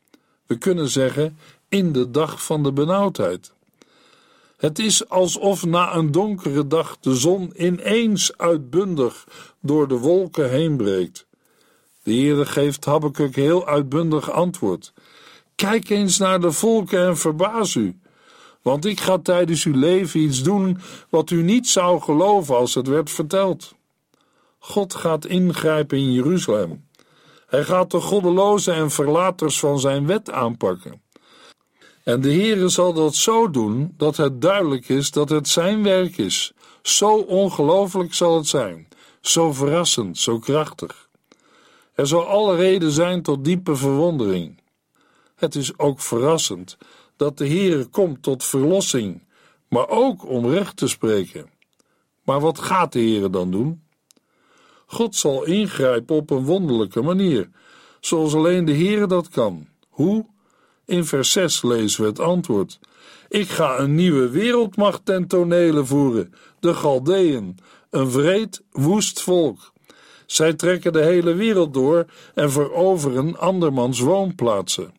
We 0.45 0.57
kunnen 0.57 0.89
zeggen 0.89 1.37
in 1.69 1.91
de 1.91 2.11
dag 2.11 2.43
van 2.43 2.63
de 2.63 2.71
benauwdheid. 2.71 3.53
Het 4.57 4.79
is 4.79 5.09
alsof 5.09 5.65
na 5.65 5.95
een 5.95 6.11
donkere 6.11 6.67
dag 6.67 6.97
de 6.99 7.15
zon 7.15 7.65
ineens 7.65 8.37
uitbundig 8.37 9.27
door 9.59 9.87
de 9.87 9.97
wolken 9.97 10.49
heen 10.49 10.77
breekt. 10.77 11.25
De 12.03 12.13
Heere 12.13 12.45
geeft 12.45 12.85
Habakkuk 12.85 13.35
heel 13.35 13.67
uitbundig 13.67 14.31
antwoord. 14.31 14.93
Kijk 15.55 15.89
eens 15.89 16.17
naar 16.17 16.41
de 16.41 16.51
volken 16.51 16.99
en 16.99 17.17
verbaas 17.17 17.75
u. 17.75 17.99
Want 18.61 18.85
ik 18.85 18.99
ga 18.99 19.17
tijdens 19.17 19.63
uw 19.63 19.75
leven 19.75 20.19
iets 20.19 20.43
doen 20.43 20.77
wat 21.09 21.29
u 21.29 21.41
niet 21.41 21.67
zou 21.67 22.01
geloven 22.01 22.55
als 22.55 22.73
het 22.73 22.87
werd 22.87 23.09
verteld. 23.09 23.77
God 24.59 24.95
gaat 24.95 25.25
ingrijpen 25.25 25.97
in 25.97 26.11
Jeruzalem. 26.11 26.87
Hij 27.47 27.63
gaat 27.63 27.91
de 27.91 27.99
goddelozen 27.99 28.73
en 28.73 28.91
verlaters 28.91 29.59
van 29.59 29.79
zijn 29.79 30.05
wet 30.05 30.31
aanpakken. 30.31 31.01
En 32.03 32.21
de 32.21 32.33
Heere 32.33 32.69
zal 32.69 32.93
dat 32.93 33.15
zo 33.15 33.49
doen 33.49 33.93
dat 33.97 34.17
het 34.17 34.41
duidelijk 34.41 34.89
is 34.89 35.11
dat 35.11 35.29
het 35.29 35.47
zijn 35.47 35.83
werk 35.83 36.17
is. 36.17 36.53
Zo 36.81 37.17
ongelooflijk 37.17 38.13
zal 38.13 38.37
het 38.37 38.47
zijn, 38.47 38.87
zo 39.21 39.53
verrassend, 39.53 40.17
zo 40.17 40.39
krachtig. 40.39 41.09
Er 41.93 42.07
zal 42.07 42.27
alle 42.27 42.55
reden 42.55 42.91
zijn 42.91 43.21
tot 43.21 43.45
diepe 43.45 43.75
verwondering. 43.75 44.61
Het 45.35 45.55
is 45.55 45.77
ook 45.77 45.99
verrassend 45.99 46.77
dat 47.15 47.37
de 47.37 47.47
Heere 47.47 47.85
komt 47.85 48.23
tot 48.23 48.43
verlossing, 48.43 49.23
maar 49.67 49.89
ook 49.89 50.25
om 50.27 50.49
recht 50.49 50.77
te 50.77 50.87
spreken. 50.87 51.49
Maar 52.23 52.39
wat 52.39 52.59
gaat 52.59 52.93
de 52.93 52.99
Heere 52.99 53.29
dan 53.29 53.51
doen? 53.51 53.83
God 54.91 55.15
zal 55.15 55.43
ingrijpen 55.43 56.15
op 56.15 56.29
een 56.29 56.45
wonderlijke 56.45 57.01
manier, 57.01 57.49
zoals 57.99 58.33
alleen 58.33 58.65
de 58.65 58.75
Heere 58.75 59.07
dat 59.07 59.29
kan. 59.29 59.67
Hoe? 59.89 60.25
In 60.85 61.05
vers 61.05 61.31
6 61.31 61.61
lezen 61.61 62.01
we 62.01 62.07
het 62.07 62.19
antwoord. 62.19 62.79
Ik 63.27 63.49
ga 63.49 63.79
een 63.79 63.95
nieuwe 63.95 64.29
wereldmacht 64.29 65.05
ten 65.05 65.27
tonele 65.27 65.85
voeren, 65.85 66.33
de 66.59 66.73
Galdeën, 66.73 67.57
een 67.89 68.11
vreed, 68.11 68.63
woest 68.71 69.21
volk. 69.21 69.71
Zij 70.25 70.53
trekken 70.53 70.93
de 70.93 71.03
hele 71.03 71.33
wereld 71.33 71.73
door 71.73 72.05
en 72.35 72.51
veroveren 72.51 73.39
andermans 73.39 73.99
woonplaatsen. 73.99 74.93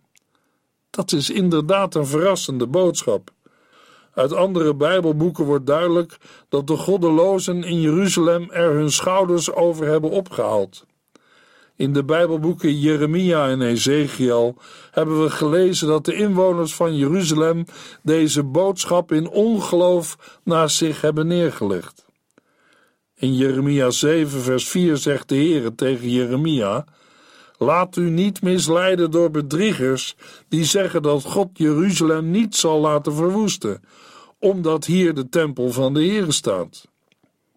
Dat 0.91 1.13
is 1.13 1.31
inderdaad 1.31 1.95
een 1.95 2.07
verrassende 2.07 2.67
boodschap. 2.67 3.31
Uit 4.21 4.33
andere 4.33 4.75
Bijbelboeken 4.75 5.45
wordt 5.45 5.67
duidelijk 5.67 6.17
dat 6.49 6.67
de 6.67 6.77
goddelozen 6.77 7.65
in 7.65 7.81
Jeruzalem 7.81 8.51
er 8.51 8.73
hun 8.73 8.91
schouders 8.91 9.53
over 9.53 9.87
hebben 9.87 10.11
opgehaald. 10.11 10.87
In 11.77 11.93
de 11.93 12.05
Bijbelboeken 12.05 12.79
Jeremia 12.79 13.49
en 13.49 13.63
Ezekiel 13.63 14.57
hebben 14.91 15.23
we 15.23 15.31
gelezen 15.31 15.89
dat 15.89 16.05
de 16.05 16.15
inwoners 16.15 16.75
van 16.75 16.97
Jeruzalem 16.97 17.65
deze 18.03 18.43
boodschap 18.43 19.13
in 19.13 19.29
ongeloof 19.29 20.39
naast 20.45 20.77
zich 20.77 21.01
hebben 21.01 21.27
neergelegd. 21.27 22.07
In 23.17 23.35
Jeremia 23.35 23.91
7, 23.91 24.41
vers 24.41 24.69
4 24.69 24.97
zegt 24.97 25.29
de 25.29 25.35
Heer 25.35 25.75
tegen 25.75 26.11
Jeremia: 26.11 26.85
Laat 27.59 27.97
u 27.97 28.11
niet 28.11 28.43
misleiden 28.43 29.11
door 29.11 29.31
bedriegers 29.31 30.17
die 30.49 30.65
zeggen 30.65 31.03
dat 31.03 31.25
God 31.25 31.49
Jeruzalem 31.53 32.31
niet 32.31 32.57
zal 32.57 32.81
laten 32.81 33.15
verwoesten, 33.15 33.81
omdat 34.41 34.85
hier 34.85 35.15
de 35.15 35.29
tempel 35.29 35.71
van 35.71 35.95
de 35.95 36.03
Heer 36.03 36.33
staat. 36.33 36.89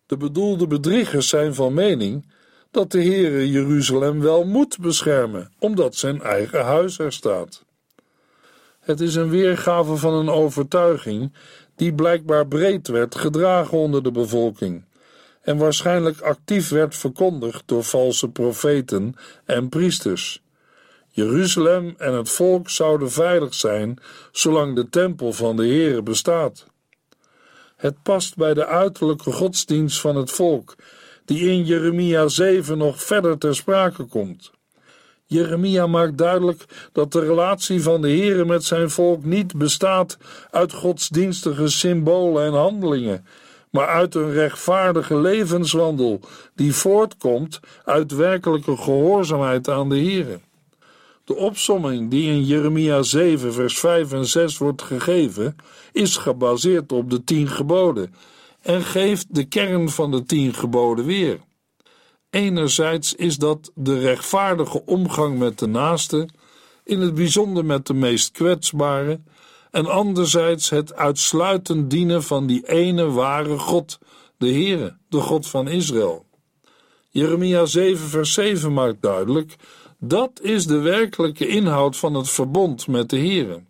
De 0.06 0.18
bedoelde 0.18 0.68
bedriegers 0.68 1.30
zijn 1.30 1.56
van 1.56 1.74
mening 1.74 2.32
dat 2.72 2.92
de 2.92 3.04
Heere 3.04 3.50
Jeruzalem 3.50 4.20
wel 4.20 4.44
moet 4.44 4.80
beschermen, 4.80 5.52
omdat 5.60 5.96
zijn 5.96 6.22
eigen 6.22 6.66
huis 6.66 7.00
er 7.00 7.14
staat. 7.14 7.64
Het 8.80 9.00
is 9.00 9.16
een 9.16 9.30
weergave 9.30 9.96
van 9.96 10.14
een 10.14 10.30
overtuiging 10.30 11.34
die 11.76 11.94
blijkbaar 11.94 12.48
breed 12.48 12.88
werd 12.88 13.16
gedragen 13.16 13.78
onder 13.78 14.04
de 14.04 14.12
bevolking 14.12 14.84
en 15.42 15.58
waarschijnlijk 15.58 16.22
actief 16.22 16.70
werd 16.70 16.96
verkondigd 16.96 17.64
door 17.66 17.84
valse 17.84 18.30
profeten 18.30 19.16
en 19.46 19.70
priesters. 19.70 20.42
Jeruzalem 21.10 21.94
en 21.98 22.14
het 22.14 22.30
volk 22.30 22.70
zouden 22.70 23.12
veilig 23.12 23.54
zijn 23.54 23.98
zolang 24.32 24.76
de 24.76 24.90
tempel 24.90 25.34
van 25.34 25.56
de 25.56 25.66
Heere 25.66 26.02
bestaat. 26.02 26.66
Het 27.84 28.04
past 28.04 28.36
bij 28.36 28.54
de 28.54 28.66
uiterlijke 28.66 29.32
godsdienst 29.32 30.00
van 30.00 30.16
het 30.16 30.32
volk 30.32 30.76
die 31.26 31.50
in 31.50 31.64
Jeremia 31.64 32.28
7 32.28 32.78
nog 32.78 33.04
verder 33.04 33.38
ter 33.38 33.56
sprake 33.56 34.04
komt. 34.04 34.52
Jeremia 35.26 35.88
maakt 35.88 36.18
duidelijk 36.18 36.66
dat 36.92 37.12
de 37.12 37.20
relatie 37.20 37.82
van 37.82 38.02
de 38.02 38.08
Heere 38.08 38.46
met 38.46 38.64
zijn 38.64 38.90
volk 38.90 39.24
niet 39.24 39.58
bestaat 39.58 40.18
uit 40.52 40.74
godsdienstige 40.74 41.68
symbolen 41.68 42.46
en 42.46 42.54
handelingen, 42.54 43.26
maar 43.70 43.88
uit 43.88 44.16
een 44.16 44.32
rechtvaardige 44.32 45.16
levenswandel 45.18 46.20
die 46.56 46.74
voortkomt 46.74 47.60
uit 47.86 48.12
werkelijke 48.12 48.78
gehoorzaamheid 48.78 49.70
aan 49.70 49.90
de 49.90 49.96
Heere. 49.98 50.40
De 51.24 51.36
opsomming 51.36 52.10
die 52.10 52.32
in 52.32 52.44
Jeremia 52.44 53.02
7, 53.02 53.54
vers 53.54 53.80
5 53.80 54.12
en 54.12 54.26
6 54.26 54.58
wordt 54.58 54.82
gegeven, 54.82 55.56
is 55.92 56.18
gebaseerd 56.18 56.92
op 56.92 57.10
de 57.10 57.24
tien 57.24 57.48
geboden 57.48 58.14
en 58.62 58.82
geeft 58.82 59.36
de 59.36 59.44
kern 59.44 59.90
van 59.90 60.12
de 60.12 60.24
tien 60.24 60.54
geboden 60.54 61.06
weer. 61.06 61.40
Enerzijds 62.30 63.14
is 63.14 63.38
dat 63.38 63.72
de 63.76 64.00
rechtvaardige 64.00 64.86
omgang 64.86 65.38
met 65.38 65.60
de 65.60 65.68
naaste, 65.68 66.30
in 66.84 67.00
het 67.00 67.14
bijzonder 67.14 67.66
met 67.66 67.88
de 67.88 67.94
meest 67.94 68.32
kwetsbare, 68.32 69.22
en 69.72 69.86
anderzijds 69.86 70.70
het 70.70 70.96
uitsluitend 70.96 71.90
dienen 71.90 72.24
van 72.24 72.48
die 72.48 72.70
ene 72.70 73.06
ware 73.06 73.58
God, 73.58 74.00
de 74.38 74.52
Heere, 74.52 74.98
de 75.10 75.20
God 75.20 75.48
van 75.48 75.68
Israël. 75.68 76.26
Jeremia 77.10 77.66
7 77.66 78.08
vers 78.08 78.34
7 78.34 78.74
maakt 78.74 79.02
duidelijk, 79.02 79.56
dat 80.06 80.42
is 80.42 80.66
de 80.66 80.78
werkelijke 80.78 81.48
inhoud 81.48 81.98
van 81.98 82.14
het 82.14 82.30
verbond 82.30 82.88
met 82.88 83.10
de 83.10 83.18
Heere. 83.18 83.64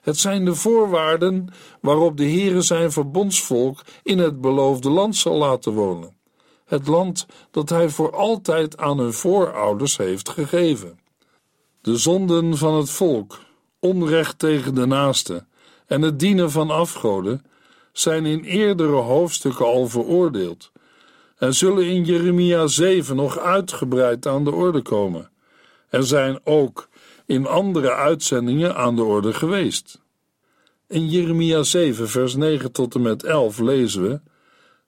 Het 0.00 0.18
zijn 0.18 0.44
de 0.44 0.54
voorwaarden 0.54 1.48
waarop 1.80 2.16
de 2.16 2.24
Heere 2.24 2.60
zijn 2.60 2.92
verbondsvolk 2.92 3.80
in 4.02 4.18
het 4.18 4.40
beloofde 4.40 4.90
land 4.90 5.16
zal 5.16 5.36
laten 5.36 5.72
wonen. 5.72 6.16
Het 6.64 6.86
land 6.86 7.26
dat 7.50 7.68
hij 7.68 7.88
voor 7.88 8.16
altijd 8.16 8.78
aan 8.78 8.98
hun 8.98 9.12
voorouders 9.12 9.96
heeft 9.96 10.28
gegeven. 10.28 10.98
De 11.80 11.96
zonden 11.96 12.56
van 12.56 12.74
het 12.74 12.90
volk, 12.90 13.38
onrecht 13.78 14.38
tegen 14.38 14.74
de 14.74 14.86
naaste 14.86 15.46
en 15.86 16.02
het 16.02 16.18
dienen 16.18 16.50
van 16.50 16.70
afgoden 16.70 17.44
zijn 17.92 18.26
in 18.26 18.44
eerdere 18.44 18.96
hoofdstukken 18.96 19.66
al 19.66 19.88
veroordeeld 19.88 20.70
en 21.38 21.54
zullen 21.54 21.86
in 21.86 22.04
Jeremia 22.04 22.66
7 22.66 23.16
nog 23.16 23.38
uitgebreid 23.38 24.26
aan 24.26 24.44
de 24.44 24.52
orde 24.52 24.82
komen 24.82 25.30
en 25.96 26.04
zijn 26.04 26.40
ook 26.44 26.88
in 27.26 27.46
andere 27.46 27.92
uitzendingen 27.92 28.76
aan 28.76 28.96
de 28.96 29.02
orde 29.02 29.32
geweest. 29.32 30.02
In 30.88 31.08
Jeremia 31.08 31.62
7, 31.62 32.08
vers 32.08 32.34
9 32.34 32.72
tot 32.72 32.94
en 32.94 33.02
met 33.02 33.24
11 33.24 33.58
lezen 33.58 34.02
we: 34.02 34.20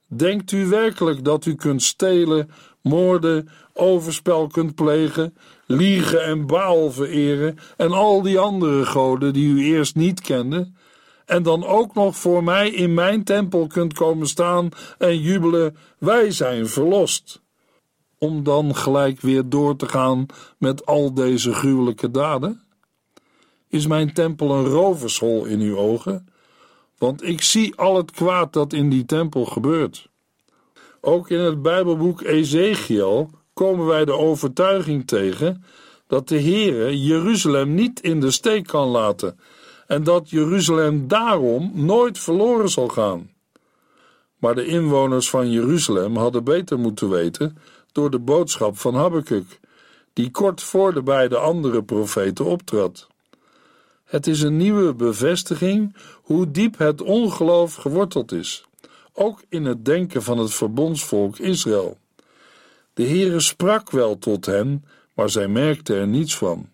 Denkt 0.07 0.53
u 0.53 0.67
werkelijk 0.67 1.25
dat 1.25 1.47
u 1.47 1.55
kunt 1.55 1.83
stelen, 1.83 2.51
moorden, 2.83 3.49
overspel 3.73 4.47
kunt 4.47 4.75
plegen, 4.75 5.37
liegen 5.67 6.25
en 6.25 6.47
baal 6.47 6.91
vereren 6.91 7.59
en 7.77 7.93
al 7.93 8.23
die 8.23 8.39
andere 8.39 8.87
goden 8.87 9.33
die 9.33 9.49
u 9.49 9.65
eerst 9.65 9.95
niet 9.95 10.21
kende, 10.21 10.71
en 11.27 11.43
dan 11.43 11.65
ook 11.65 11.95
nog 11.95 12.17
voor 12.17 12.45
mij 12.45 12.71
in 12.71 12.95
mijn 12.95 13.25
tempel 13.25 13.67
kunt 13.67 13.95
komen 13.95 14.27
staan 14.27 14.69
en 14.99 15.21
jubelen: 15.21 15.77
Wij 15.99 16.31
zijn 16.31 16.69
verlost? 16.69 17.41
Om 18.19 18.43
dan 18.43 18.75
gelijk 18.75 19.21
weer 19.21 19.49
door 19.49 19.77
te 19.77 19.89
gaan 19.89 20.27
met 20.59 20.87
al 20.87 21.15
deze 21.15 21.55
gruwelijke 21.55 22.11
daden? 22.11 22.63
Is 23.69 23.87
mijn 23.87 24.13
tempel 24.13 24.51
een 24.55 24.65
rovershol 24.65 25.45
in 25.45 25.61
uw 25.61 25.77
ogen? 25.77 26.29
Want 26.99 27.23
ik 27.23 27.43
zie 27.43 27.77
al 27.77 27.97
het 27.97 28.11
kwaad 28.11 28.53
dat 28.53 28.73
in 28.73 28.91
die 28.91 29.05
tempel 29.05 29.45
gebeurt. 29.45 30.09
Ook 31.01 31.31
in 31.31 31.39
het 31.39 31.63
Bijbelboek 31.63 32.23
Ezekiel 32.23 33.31
komen 33.53 33.87
wij 33.87 34.05
de 34.05 34.13
overtuiging 34.13 35.07
tegen 35.07 35.65
dat 36.07 36.29
de 36.29 36.41
Heere 36.41 37.03
Jeruzalem 37.03 37.75
niet 37.75 38.01
in 38.01 38.21
de 38.21 38.31
steek 38.31 38.67
kan 38.67 38.89
laten 38.89 39.39
en 39.87 40.05
dat 40.05 40.31
Jeruzalem 40.31 41.09
daarom 41.09 41.71
nooit 41.75 42.19
verloren 42.19 42.69
zal 42.69 42.89
gaan. 42.89 43.31
Maar 44.39 44.55
de 44.55 44.67
inwoners 44.67 45.31
van 45.31 45.51
Jeruzalem 45.51 46.17
hadden 46.17 46.45
beter 46.45 46.79
moeten 46.79 47.09
weten 47.09 47.59
door 47.99 48.11
de 48.11 48.19
boodschap 48.19 48.79
van 48.79 48.95
Habakkuk, 48.95 49.61
die 50.13 50.31
kort 50.31 50.63
voor 50.63 50.95
de 50.95 51.03
beide 51.03 51.37
andere 51.37 51.83
profeten 51.83 52.45
optrad. 52.45 53.07
Het 54.05 54.27
is 54.27 54.43
een 54.43 54.57
nieuwe 54.57 54.95
bevestiging 54.95 55.97
hoe 56.23 56.51
diep 56.51 56.79
het 56.79 57.03
ongeloof 57.03 57.75
geworteld 57.75 58.33
is, 58.33 58.65
ook 59.13 59.43
in 59.49 59.65
het 59.65 59.85
denken 59.85 60.23
van 60.23 60.39
het 60.39 60.55
verbondsvolk 60.55 61.39
Israël. 61.39 61.99
De 62.95 63.07
Heere 63.07 63.41
sprak 63.41 63.91
wel 63.91 64.19
tot 64.19 64.47
hen, 64.47 64.85
maar 65.15 65.31
zij 65.31 65.49
merkten 65.49 65.97
er 65.97 66.09
niets 66.09 66.37
van. 66.37 66.69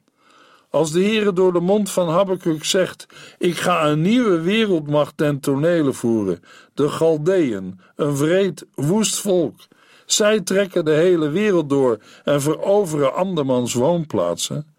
Als 0.71 0.93
de 0.93 1.01
Heere 1.01 1.33
door 1.33 1.53
de 1.53 1.61
mond 1.61 1.91
van 1.91 2.09
Habakkuk 2.09 2.65
zegt: 2.65 3.07
Ik 3.39 3.57
ga 3.57 3.87
een 3.87 4.01
nieuwe 4.01 4.41
wereldmacht 4.41 5.17
ten 5.17 5.41
tonele 5.41 5.93
voeren, 5.93 6.43
de 6.75 6.89
Galdeën, 6.89 7.81
een 7.97 8.17
vreed, 8.17 8.67
woest 8.75 9.21
volk. 9.21 9.57
Zij 10.07 10.41
trekken 10.41 10.85
de 10.85 10.91
hele 10.91 11.29
wereld 11.29 11.69
door 11.69 11.99
en 12.25 12.43
veroveren 12.43 13.15
andermans 13.15 13.75
woonplaatsen 13.75 14.75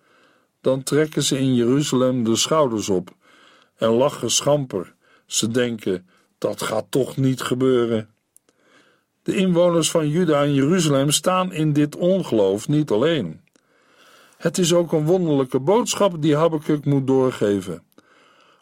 dan 0.66 0.84
trekken 0.84 1.24
ze 1.24 1.40
in 1.40 1.56
Jeruzalem 1.56 2.24
de 2.24 2.36
schouders 2.36 2.90
op 2.90 3.16
en 3.76 3.90
lachen 3.90 4.32
schamper. 4.32 4.94
Ze 5.26 5.48
denken: 5.48 6.08
dat 6.38 6.62
gaat 6.62 6.86
toch 6.90 7.18
niet 7.18 7.42
gebeuren. 7.42 8.10
De 9.24 9.36
inwoners 9.36 9.92
van 9.92 10.10
Juda 10.10 10.44
en 10.44 10.54
Jeruzalem 10.54 11.12
staan 11.12 11.54
in 11.54 11.74
dit 11.74 11.96
ongeloof 11.96 12.68
niet 12.68 12.92
alleen. 12.92 13.42
Het 14.38 14.58
is 14.58 14.74
ook 14.74 14.92
een 14.92 15.06
wonderlijke 15.06 15.60
boodschap 15.60 16.22
die 16.22 16.36
Habakkuk 16.36 16.86
moet 16.86 17.08
doorgeven. 17.08 17.84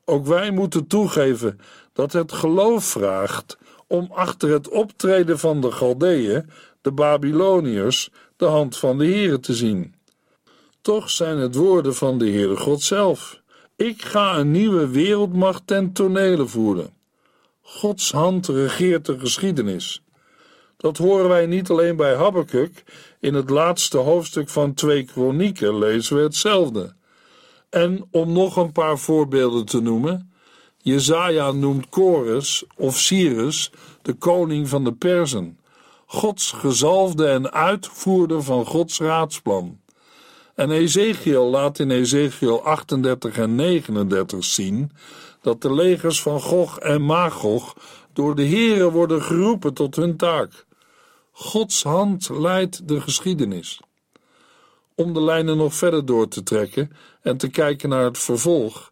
Ook 0.06 0.26
wij 0.26 0.52
moeten 0.52 0.88
toegeven 0.88 1.60
dat 1.94 2.14
het 2.14 2.32
geloof 2.32 2.84
vraagt 2.84 3.58
om 3.94 4.08
achter 4.12 4.50
het 4.50 4.70
optreden 4.70 5.40
van 5.40 5.62
de 5.62 5.72
Galdeeën, 5.72 6.50
de 6.82 6.92
Babyloniërs, 6.92 8.10
de 8.36 8.46
hand 8.46 8.78
van 8.78 8.98
de 8.98 9.06
Heere 9.06 9.40
te 9.40 9.54
zien. 9.54 9.96
Toch 10.82 11.10
zijn 11.10 11.38
het 11.38 11.56
woorden 11.56 11.96
van 11.96 12.18
de 12.18 12.30
Heere 12.30 12.56
God 12.56 12.82
zelf. 12.82 13.42
Ik 13.76 14.02
ga 14.02 14.38
een 14.38 14.52
nieuwe 14.52 14.88
wereldmacht 14.88 15.68
ten 15.68 15.92
tonele 15.92 16.48
voeren. 16.48 16.94
Gods 17.62 18.12
hand 18.12 18.48
regeert 18.48 19.06
de 19.06 19.20
geschiedenis. 19.20 20.04
Dat 20.78 20.98
horen 20.98 21.30
wij 21.30 21.46
niet 21.46 21.70
alleen 21.70 21.96
bij 21.96 22.16
Habakkuk, 22.16 22.84
in 23.20 23.34
het 23.34 23.50
laatste 23.50 23.98
hoofdstuk 23.98 24.50
van 24.50 24.74
twee 24.74 25.04
kronieken 25.04 25.78
lezen 25.78 26.16
we 26.16 26.22
hetzelfde. 26.22 26.94
En 27.70 28.08
om 28.12 28.32
nog 28.32 28.56
een 28.56 28.72
paar 28.72 28.98
voorbeelden 28.98 29.66
te 29.66 29.82
noemen, 29.82 30.33
Jezaja 30.84 31.52
noemt 31.52 31.86
Chorus 31.90 32.64
of 32.76 32.98
Cyrus 32.98 33.72
de 34.02 34.14
koning 34.14 34.70
van 34.70 34.84
de 34.84 34.94
Perzen, 34.94 35.60
Gods 36.06 36.52
gezalfde 36.52 37.28
en 37.28 37.52
uitvoerder 37.52 38.44
van 38.44 38.66
Gods 38.66 39.00
raadsplan. 39.00 39.80
En 40.56 40.72
Ezekiel 40.72 41.50
laat 41.50 41.80
in 41.80 41.92
Ezekiel 41.92 42.64
38 42.64 43.38
en 43.38 43.56
39 43.56 44.44
zien 44.44 44.92
dat 45.42 45.62
de 45.62 45.74
legers 45.74 46.22
van 46.22 46.42
Gog 46.42 46.80
en 46.80 47.02
Magog 47.02 47.76
door 48.14 48.36
de 48.36 48.48
Here 48.48 48.92
worden 48.92 49.22
geroepen 49.22 49.74
tot 49.74 49.96
hun 49.96 50.18
taak. 50.18 50.66
Gods 51.32 51.84
hand 51.84 52.30
leidt 52.30 52.88
de 52.88 53.02
geschiedenis. 53.02 53.80
Om 54.96 55.14
de 55.14 55.22
lijnen 55.22 55.58
nog 55.58 55.74
verder 55.74 56.06
door 56.06 56.28
te 56.28 56.44
trekken 56.44 56.92
en 57.22 57.38
te 57.38 57.50
kijken 57.50 57.90
naar 57.90 58.04
het 58.04 58.20
vervolg, 58.20 58.92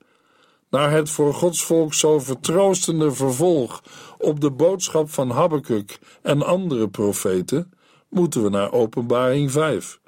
naar 0.71 0.91
het 0.91 1.09
voor 1.09 1.33
Gods 1.33 1.63
volk 1.63 1.93
zo 1.93 2.19
vertroostende 2.19 3.11
vervolg 3.11 3.83
op 4.17 4.39
de 4.39 4.51
boodschap 4.51 5.09
van 5.09 5.29
Habakkuk 5.29 5.99
en 6.21 6.41
andere 6.41 6.89
profeten, 6.89 7.71
moeten 8.09 8.43
we 8.43 8.49
naar 8.49 8.71
Openbaring 8.71 9.51
5. 9.51 9.99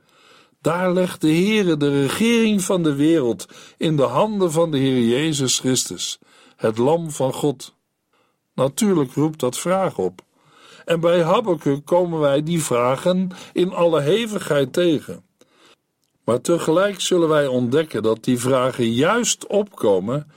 Daar 0.61 0.93
legt 0.93 1.21
de 1.21 1.27
Heere 1.27 1.77
de 1.77 2.01
regering 2.01 2.61
van 2.61 2.83
de 2.83 2.95
wereld 2.95 3.45
in 3.77 3.95
de 3.95 4.03
handen 4.03 4.51
van 4.51 4.71
de 4.71 4.77
Heer 4.77 5.01
Jezus 5.01 5.59
Christus, 5.59 6.19
het 6.55 6.77
Lam 6.77 7.11
van 7.11 7.33
God. 7.33 7.75
Natuurlijk 8.55 9.13
roept 9.13 9.39
dat 9.39 9.57
vragen 9.57 10.03
op. 10.03 10.21
En 10.85 10.99
bij 10.99 11.23
Habakkuk 11.23 11.85
komen 11.85 12.19
wij 12.19 12.43
die 12.43 12.63
vragen 12.63 13.29
in 13.53 13.73
alle 13.73 14.01
hevigheid 14.01 14.73
tegen. 14.73 15.25
Maar 16.23 16.41
tegelijk 16.41 17.01
zullen 17.01 17.29
wij 17.29 17.47
ontdekken 17.47 18.03
dat 18.03 18.23
die 18.23 18.39
vragen 18.39 18.91
juist 18.91 19.47
opkomen 19.47 20.27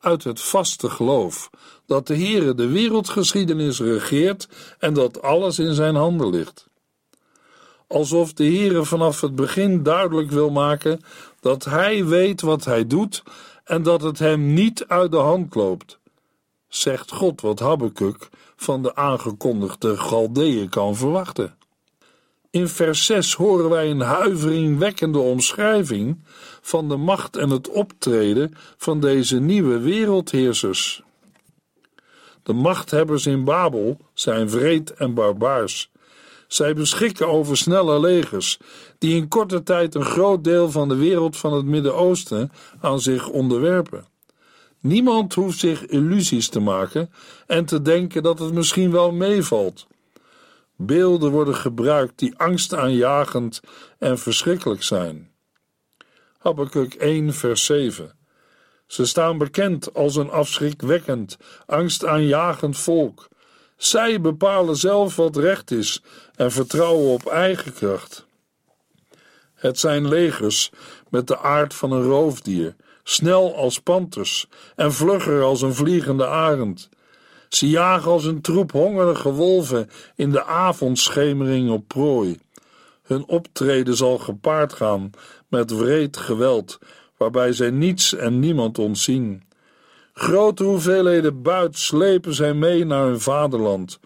uit 0.00 0.24
het 0.24 0.40
vaste 0.40 0.90
geloof 0.90 1.50
dat 1.86 2.06
de 2.06 2.16
Heere 2.16 2.54
de 2.54 2.66
wereldgeschiedenis 2.66 3.80
regeert 3.80 4.48
en 4.78 4.94
dat 4.94 5.22
alles 5.22 5.58
in 5.58 5.74
zijn 5.74 5.94
handen 5.94 6.30
ligt. 6.30 6.66
Alsof 7.86 8.32
de 8.32 8.44
Heere 8.44 8.84
vanaf 8.84 9.20
het 9.20 9.34
begin 9.34 9.82
duidelijk 9.82 10.30
wil 10.30 10.50
maken 10.50 11.00
dat 11.40 11.64
hij 11.64 12.04
weet 12.04 12.40
wat 12.40 12.64
hij 12.64 12.86
doet 12.86 13.22
en 13.64 13.82
dat 13.82 14.02
het 14.02 14.18
hem 14.18 14.54
niet 14.54 14.84
uit 14.86 15.10
de 15.10 15.16
hand 15.16 15.54
loopt. 15.54 15.98
Zegt 16.68 17.12
God 17.12 17.40
wat 17.40 17.58
Habakkuk 17.58 18.28
van 18.56 18.82
de 18.82 18.94
aangekondigde 18.94 19.96
Galdeeën 19.96 20.68
kan 20.68 20.96
verwachten. 20.96 21.56
In 22.56 22.68
vers 22.68 23.04
6 23.04 23.34
horen 23.34 23.70
wij 23.70 23.90
een 23.90 24.00
huiveringwekkende 24.00 25.18
omschrijving 25.18 26.24
van 26.60 26.88
de 26.88 26.96
macht 26.96 27.36
en 27.36 27.50
het 27.50 27.68
optreden 27.68 28.54
van 28.76 29.00
deze 29.00 29.40
nieuwe 29.40 29.78
wereldheersers. 29.78 31.02
De 32.42 32.52
machthebbers 32.52 33.26
in 33.26 33.44
Babel 33.44 33.98
zijn 34.14 34.50
vreed 34.50 34.94
en 34.94 35.14
barbaars. 35.14 35.90
Zij 36.46 36.74
beschikken 36.74 37.28
over 37.28 37.56
snelle 37.56 38.00
legers, 38.00 38.58
die 38.98 39.16
in 39.16 39.28
korte 39.28 39.62
tijd 39.62 39.94
een 39.94 40.04
groot 40.04 40.44
deel 40.44 40.70
van 40.70 40.88
de 40.88 40.96
wereld 40.96 41.36
van 41.36 41.52
het 41.52 41.64
Midden-Oosten 41.64 42.52
aan 42.80 43.00
zich 43.00 43.28
onderwerpen. 43.28 44.06
Niemand 44.80 45.34
hoeft 45.34 45.58
zich 45.58 45.86
illusies 45.86 46.48
te 46.48 46.60
maken 46.60 47.10
en 47.46 47.64
te 47.64 47.82
denken 47.82 48.22
dat 48.22 48.38
het 48.38 48.52
misschien 48.52 48.90
wel 48.90 49.12
meevalt. 49.12 49.86
Beelden 50.76 51.30
worden 51.30 51.54
gebruikt 51.54 52.18
die 52.18 52.38
angstaanjagend 52.38 53.60
en 53.98 54.18
verschrikkelijk 54.18 54.82
zijn. 54.82 55.30
Habakkuk 56.38 56.94
1 56.94 57.34
vers 57.34 57.64
7 57.64 58.12
Ze 58.86 59.06
staan 59.06 59.38
bekend 59.38 59.94
als 59.94 60.16
een 60.16 60.30
afschrikwekkend, 60.30 61.36
angstaanjagend 61.66 62.78
volk. 62.78 63.28
Zij 63.76 64.20
bepalen 64.20 64.76
zelf 64.76 65.16
wat 65.16 65.36
recht 65.36 65.70
is 65.70 66.02
en 66.34 66.52
vertrouwen 66.52 67.12
op 67.12 67.26
eigen 67.26 67.72
kracht. 67.72 68.26
Het 69.54 69.78
zijn 69.78 70.08
legers 70.08 70.70
met 71.10 71.26
de 71.26 71.38
aard 71.38 71.74
van 71.74 71.92
een 71.92 72.02
roofdier, 72.02 72.76
snel 73.02 73.56
als 73.56 73.78
panters 73.80 74.46
en 74.74 74.92
vlugger 74.92 75.42
als 75.42 75.62
een 75.62 75.74
vliegende 75.74 76.26
arend. 76.26 76.88
Ze 77.48 77.68
jagen 77.68 78.10
als 78.10 78.24
een 78.24 78.40
troep 78.40 78.72
hongerige 78.72 79.32
wolven 79.32 79.90
in 80.16 80.30
de 80.30 80.44
avondschemering 80.44 81.70
op 81.70 81.88
prooi. 81.88 82.38
Hun 83.02 83.28
optreden 83.28 83.96
zal 83.96 84.18
gepaard 84.18 84.72
gaan 84.72 85.10
met 85.48 85.70
wreed 85.70 86.16
geweld, 86.16 86.78
waarbij 87.16 87.52
zij 87.52 87.70
niets 87.70 88.14
en 88.14 88.38
niemand 88.38 88.78
ontzien. 88.78 89.42
Grote 90.12 90.64
hoeveelheden 90.64 91.42
buit 91.42 91.78
slepen 91.78 92.34
zij 92.34 92.54
mee 92.54 92.84
naar 92.84 93.04
hun 93.04 93.20
vaderland. 93.20 93.98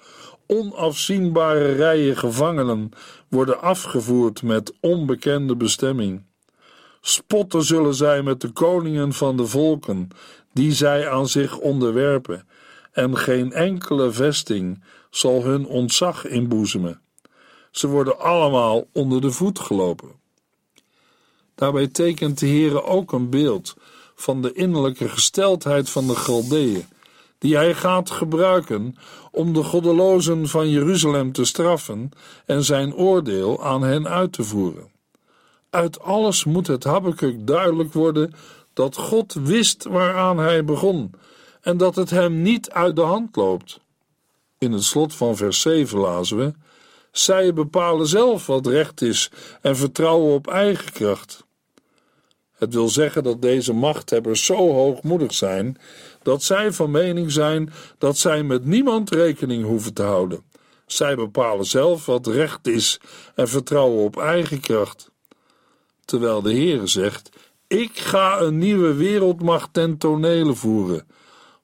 Onafzienbare 0.46 1.72
rijen 1.72 2.16
gevangenen 2.16 2.90
worden 3.28 3.60
afgevoerd 3.60 4.42
met 4.42 4.72
onbekende 4.80 5.56
bestemming. 5.56 6.22
Spotten 7.00 7.62
zullen 7.62 7.94
zij 7.94 8.22
met 8.22 8.40
de 8.40 8.48
koningen 8.48 9.12
van 9.12 9.36
de 9.36 9.46
volken, 9.46 10.08
die 10.52 10.72
zij 10.72 11.08
aan 11.08 11.28
zich 11.28 11.58
onderwerpen, 11.58 12.46
en 12.92 13.16
geen 13.16 13.52
enkele 13.52 14.12
vesting 14.12 14.82
zal 15.10 15.44
hun 15.44 15.66
ontzag 15.66 16.26
inboezemen. 16.26 17.00
Ze 17.70 17.86
worden 17.86 18.18
allemaal 18.18 18.86
onder 18.92 19.20
de 19.20 19.30
voet 19.30 19.58
gelopen. 19.58 20.18
Daarbij 21.54 21.86
tekent 21.86 22.38
de 22.38 22.46
Heere 22.46 22.82
ook 22.82 23.12
een 23.12 23.30
beeld 23.30 23.74
van 24.14 24.42
de 24.42 24.52
innerlijke 24.52 25.08
gesteldheid 25.08 25.90
van 25.90 26.06
de 26.06 26.16
Galdeeën, 26.16 26.84
die 27.38 27.56
hij 27.56 27.74
gaat 27.74 28.10
gebruiken 28.10 28.96
om 29.30 29.52
de 29.52 29.62
goddelozen 29.62 30.48
van 30.48 30.70
Jeruzalem 30.70 31.32
te 31.32 31.44
straffen 31.44 32.10
en 32.46 32.64
zijn 32.64 32.94
oordeel 32.94 33.64
aan 33.64 33.82
hen 33.82 34.08
uit 34.08 34.32
te 34.32 34.42
voeren. 34.42 34.90
Uit 35.70 36.00
alles 36.00 36.44
moet 36.44 36.66
het 36.66 36.84
Habakkuk 36.84 37.46
duidelijk 37.46 37.92
worden 37.92 38.34
dat 38.72 38.96
God 38.96 39.32
wist 39.32 39.84
waaraan 39.84 40.38
hij 40.38 40.64
begon 40.64 41.10
en 41.60 41.76
dat 41.76 41.96
het 41.96 42.10
hem 42.10 42.42
niet 42.42 42.70
uit 42.70 42.96
de 42.96 43.02
hand 43.02 43.36
loopt. 43.36 43.80
In 44.58 44.72
het 44.72 44.84
slot 44.84 45.14
van 45.14 45.36
vers 45.36 45.60
7 45.60 45.98
lazen 45.98 46.36
we: 46.36 46.52
Zij 47.12 47.52
bepalen 47.52 48.06
zelf 48.06 48.46
wat 48.46 48.66
recht 48.66 49.02
is 49.02 49.30
en 49.60 49.76
vertrouwen 49.76 50.34
op 50.34 50.46
eigen 50.46 50.92
kracht. 50.92 51.44
Het 52.56 52.74
wil 52.74 52.88
zeggen 52.88 53.22
dat 53.22 53.42
deze 53.42 53.72
machthebbers 53.72 54.44
zo 54.44 54.72
hoogmoedig 54.72 55.34
zijn 55.34 55.76
dat 56.22 56.42
zij 56.42 56.72
van 56.72 56.90
mening 56.90 57.32
zijn 57.32 57.72
dat 57.98 58.18
zij 58.18 58.42
met 58.42 58.64
niemand 58.64 59.10
rekening 59.10 59.64
hoeven 59.64 59.94
te 59.94 60.02
houden. 60.02 60.42
Zij 60.86 61.14
bepalen 61.14 61.64
zelf 61.64 62.06
wat 62.06 62.26
recht 62.26 62.66
is 62.66 63.00
en 63.34 63.48
vertrouwen 63.48 64.04
op 64.04 64.16
eigen 64.16 64.60
kracht. 64.60 65.10
Terwijl 66.04 66.42
de 66.42 66.52
Heere 66.52 66.86
zegt: 66.86 67.30
Ik 67.66 67.98
ga 67.98 68.40
een 68.40 68.58
nieuwe 68.58 68.94
wereldmacht 68.94 69.72
ten 69.72 69.98
tonele 69.98 70.54
voeren 70.54 71.06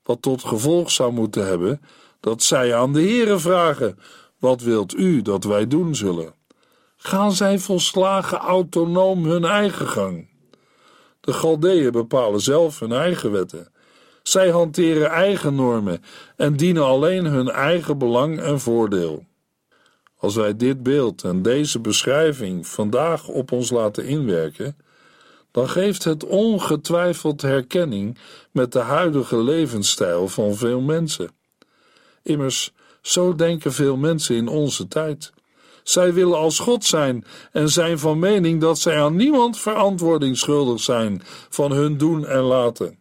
wat 0.06 0.22
tot 0.22 0.44
gevolg 0.44 0.90
zou 0.90 1.12
moeten 1.12 1.46
hebben 1.46 1.80
dat 2.20 2.42
zij 2.42 2.74
aan 2.74 2.92
de 2.92 3.00
Heere 3.00 3.38
vragen: 3.38 3.98
Wat 4.38 4.60
wilt 4.60 4.94
u 4.94 5.22
dat 5.22 5.44
wij 5.44 5.66
doen 5.66 5.94
zullen? 5.94 6.34
Gaan 6.96 7.32
zij 7.32 7.58
volslagen 7.58 8.38
autonoom 8.38 9.24
hun 9.24 9.44
eigen 9.44 9.88
gang? 9.88 10.28
De 11.20 11.32
Galdeeën 11.32 11.92
bepalen 11.92 12.40
zelf 12.40 12.80
hun 12.80 12.92
eigen 12.92 13.32
wetten. 13.32 13.68
Zij 14.22 14.50
hanteren 14.50 15.10
eigen 15.10 15.54
normen 15.54 16.02
en 16.36 16.56
dienen 16.56 16.84
alleen 16.84 17.24
hun 17.24 17.48
eigen 17.48 17.98
belang 17.98 18.40
en 18.40 18.60
voordeel. 18.60 19.24
Als 20.16 20.34
wij 20.34 20.56
dit 20.56 20.82
beeld 20.82 21.22
en 21.22 21.42
deze 21.42 21.80
beschrijving 21.80 22.66
vandaag 22.66 23.28
op 23.28 23.52
ons 23.52 23.70
laten 23.70 24.06
inwerken, 24.06 24.76
dan 25.56 25.68
geeft 25.68 26.04
het 26.04 26.24
ongetwijfeld 26.24 27.42
herkenning 27.42 28.18
met 28.50 28.72
de 28.72 28.78
huidige 28.78 29.42
levensstijl 29.42 30.28
van 30.28 30.54
veel 30.54 30.80
mensen. 30.80 31.30
Immers, 32.22 32.72
zo 33.02 33.34
denken 33.34 33.72
veel 33.72 33.96
mensen 33.96 34.36
in 34.36 34.48
onze 34.48 34.88
tijd. 34.88 35.32
Zij 35.82 36.12
willen 36.12 36.38
als 36.38 36.58
God 36.58 36.84
zijn 36.84 37.24
en 37.52 37.68
zijn 37.68 37.98
van 37.98 38.18
mening 38.18 38.60
dat 38.60 38.78
zij 38.78 39.02
aan 39.02 39.16
niemand 39.16 39.58
verantwoording 39.58 40.38
schuldig 40.38 40.80
zijn 40.80 41.22
van 41.48 41.72
hun 41.72 41.96
doen 41.98 42.26
en 42.26 42.42
laten. 42.42 42.98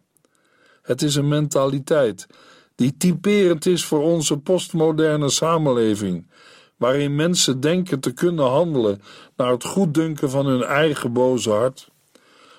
Het 0.82 1.02
is 1.02 1.14
een 1.14 1.28
mentaliteit 1.28 2.26
die 2.74 2.96
typerend 2.96 3.66
is 3.66 3.84
voor 3.84 4.02
onze 4.02 4.38
postmoderne 4.38 5.28
samenleving, 5.28 6.30
waarin 6.76 7.14
mensen 7.14 7.60
denken 7.60 8.00
te 8.00 8.12
kunnen 8.12 8.46
handelen 8.46 9.02
naar 9.36 9.50
het 9.50 9.64
goeddunken 9.64 10.30
van 10.30 10.46
hun 10.46 10.62
eigen 10.62 11.12
boze 11.12 11.50
hart. 11.50 11.94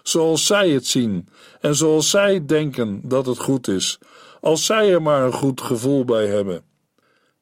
Zoals 0.08 0.46
zij 0.46 0.70
het 0.70 0.88
zien 0.88 1.28
en 1.60 1.76
zoals 1.76 2.10
zij 2.10 2.46
denken 2.46 3.02
dat 3.04 3.26
het 3.26 3.38
goed 3.38 3.68
is, 3.68 4.00
als 4.42 4.66
zij 4.66 4.92
er 4.92 5.02
maar 5.02 5.24
een 5.24 5.34
goed 5.34 5.62
gevoel 5.62 6.06
bij 6.06 6.28
hebben. 6.28 6.64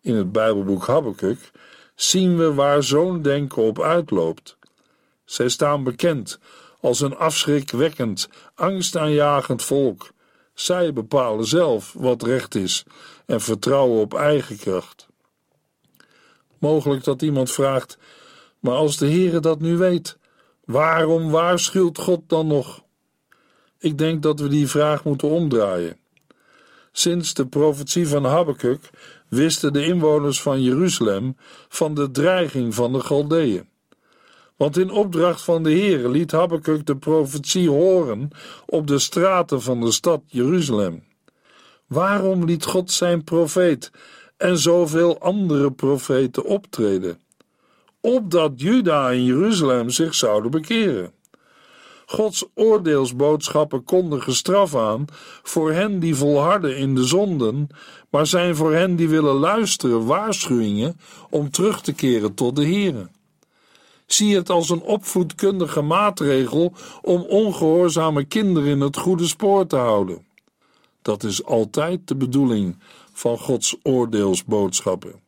In 0.01 0.15
het 0.15 0.31
Bijbelboek 0.31 0.87
Habakkuk 0.87 1.51
zien 1.95 2.37
we 2.37 2.53
waar 2.53 2.83
zo'n 2.83 3.21
denken 3.21 3.63
op 3.63 3.81
uitloopt. 3.81 4.57
Zij 5.25 5.49
staan 5.49 5.83
bekend 5.83 6.39
als 6.81 7.01
een 7.01 7.15
afschrikwekkend, 7.15 8.29
angstaanjagend 8.55 9.63
volk. 9.63 10.09
Zij 10.53 10.93
bepalen 10.93 11.45
zelf 11.45 11.93
wat 11.97 12.23
recht 12.23 12.55
is 12.55 12.83
en 13.25 13.41
vertrouwen 13.41 14.01
op 14.01 14.13
eigen 14.13 14.57
kracht. 14.57 15.07
Mogelijk 16.59 17.03
dat 17.03 17.21
iemand 17.21 17.51
vraagt: 17.51 17.97
maar 18.59 18.75
als 18.75 18.97
de 18.97 19.07
Heere 19.07 19.39
dat 19.39 19.59
nu 19.59 19.77
weet, 19.77 20.17
waarom 20.65 21.31
waarschuwt 21.31 21.97
God 21.97 22.21
dan 22.27 22.47
nog? 22.47 22.83
Ik 23.79 23.97
denk 23.97 24.23
dat 24.23 24.39
we 24.39 24.47
die 24.47 24.67
vraag 24.67 25.03
moeten 25.03 25.29
omdraaien. 25.29 25.97
Sinds 26.91 27.33
de 27.33 27.47
profetie 27.47 28.07
van 28.07 28.25
Habakkuk 28.25 28.89
wisten 29.27 29.73
de 29.73 29.85
inwoners 29.85 30.41
van 30.41 30.61
Jeruzalem 30.61 31.37
van 31.69 31.93
de 31.93 32.11
dreiging 32.11 32.75
van 32.75 32.93
de 32.93 32.99
Galdeeën. 32.99 33.69
Want 34.55 34.77
in 34.77 34.89
opdracht 34.89 35.41
van 35.41 35.63
de 35.63 35.69
Heere 35.69 36.09
liet 36.09 36.31
Habakkuk 36.31 36.85
de 36.85 36.97
profetie 36.97 37.69
horen 37.69 38.29
op 38.65 38.87
de 38.87 38.99
straten 38.99 39.61
van 39.61 39.81
de 39.81 39.91
stad 39.91 40.21
Jeruzalem. 40.25 41.03
Waarom 41.87 42.45
liet 42.45 42.65
God 42.65 42.91
zijn 42.91 43.23
profeet 43.23 43.91
en 44.37 44.57
zoveel 44.57 45.19
andere 45.19 45.71
profeten 45.71 46.45
optreden? 46.45 47.19
Opdat 48.05 48.51
Juda 48.55 49.11
en 49.11 49.23
Jeruzalem 49.23 49.89
zich 49.89 50.15
zouden 50.15 50.51
bekeren. 50.51 51.11
Gods 52.05 52.45
oordeelsboodschappen 52.53 53.83
kondigen 53.83 54.35
straf 54.35 54.75
aan 54.75 55.05
voor 55.43 55.71
hen 55.71 55.99
die 55.99 56.15
volharden 56.15 56.77
in 56.77 56.95
de 56.95 57.03
zonden, 57.03 57.67
maar 58.09 58.27
zijn 58.27 58.55
voor 58.55 58.73
hen 58.73 58.95
die 58.95 59.09
willen 59.09 59.35
luisteren 59.35 60.05
waarschuwingen 60.05 60.99
om 61.29 61.51
terug 61.51 61.81
te 61.81 61.93
keren 61.93 62.33
tot 62.33 62.55
de 62.55 62.65
Heere. 62.65 63.09
Zie 64.05 64.35
het 64.35 64.49
als 64.49 64.69
een 64.69 64.81
opvoedkundige 64.81 65.81
maatregel 65.81 66.73
om 67.01 67.21
ongehoorzame 67.21 68.25
kinderen 68.25 68.69
in 68.69 68.81
het 68.81 68.97
goede 68.97 69.27
spoor 69.27 69.67
te 69.67 69.75
houden. 69.75 70.25
Dat 71.01 71.23
is 71.23 71.45
altijd 71.45 72.07
de 72.07 72.15
bedoeling 72.15 72.77
van 73.13 73.37
Gods 73.37 73.75
oordeelsboodschappen. 73.83 75.24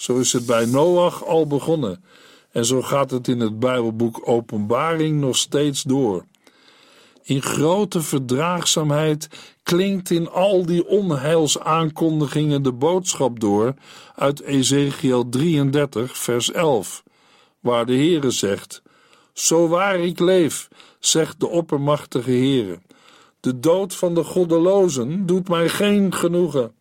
Zo 0.00 0.18
is 0.18 0.32
het 0.32 0.46
bij 0.46 0.64
Noach 0.64 1.24
al 1.24 1.46
begonnen 1.46 2.04
en 2.50 2.64
zo 2.64 2.82
gaat 2.82 3.10
het 3.10 3.28
in 3.28 3.40
het 3.40 3.58
Bijbelboek 3.58 4.20
Openbaring 4.24 5.20
nog 5.20 5.36
steeds 5.36 5.82
door. 5.82 6.24
In 7.22 7.42
grote 7.42 8.02
verdraagzaamheid 8.02 9.28
klinkt 9.62 10.10
in 10.10 10.30
al 10.30 10.66
die 10.66 10.86
onheilsaankondigingen 10.86 12.62
de 12.62 12.72
boodschap 12.72 13.40
door 13.40 13.74
uit 14.14 14.40
Ezekiel 14.40 15.28
33, 15.28 16.18
vers 16.18 16.52
11, 16.52 17.02
waar 17.60 17.86
de 17.86 17.94
Heere 17.94 18.30
zegt: 18.30 18.82
Zo 19.32 19.68
waar 19.68 19.98
ik 19.98 20.18
leef, 20.18 20.68
zegt 20.98 21.40
de 21.40 21.48
oppermachtige 21.48 22.30
Heere, 22.30 22.78
de 23.40 23.60
dood 23.60 23.94
van 23.94 24.14
de 24.14 24.24
goddelozen 24.24 25.26
doet 25.26 25.48
mij 25.48 25.68
geen 25.68 26.14
genoegen. 26.14 26.72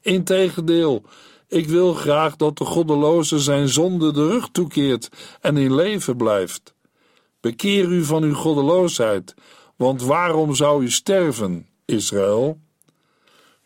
Integendeel, 0.00 1.02
ik 1.48 1.68
wil 1.68 1.94
graag 1.94 2.36
dat 2.36 2.58
de 2.58 2.64
goddeloze 2.64 3.38
zijn 3.38 3.68
zonde 3.68 4.12
de 4.12 4.26
rug 4.26 4.48
toekeert 4.52 5.08
en 5.40 5.56
in 5.56 5.74
leven 5.74 6.16
blijft. 6.16 6.74
Bekeer 7.40 7.84
u 7.84 8.04
van 8.04 8.22
uw 8.22 8.34
goddeloosheid, 8.34 9.34
want 9.76 10.02
waarom 10.02 10.54
zou 10.54 10.82
u 10.82 10.90
sterven, 10.90 11.66
Israël? 11.84 12.58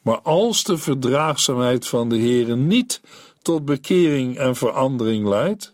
Maar 0.02 0.20
als 0.20 0.64
de 0.64 0.78
verdraagzaamheid 0.78 1.86
van 1.86 2.08
de 2.08 2.18
Heere 2.18 2.56
niet 2.56 3.00
tot 3.42 3.64
bekering 3.64 4.38
en 4.38 4.56
verandering 4.56 5.26
leidt, 5.26 5.72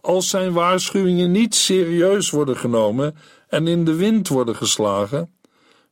als 0.00 0.28
zijn 0.28 0.52
waarschuwingen 0.52 1.30
niet 1.30 1.54
serieus 1.54 2.30
worden 2.30 2.56
genomen 2.56 3.16
en 3.48 3.66
in 3.66 3.84
de 3.84 3.94
wind 3.94 4.28
worden 4.28 4.56
geslagen, 4.56 5.32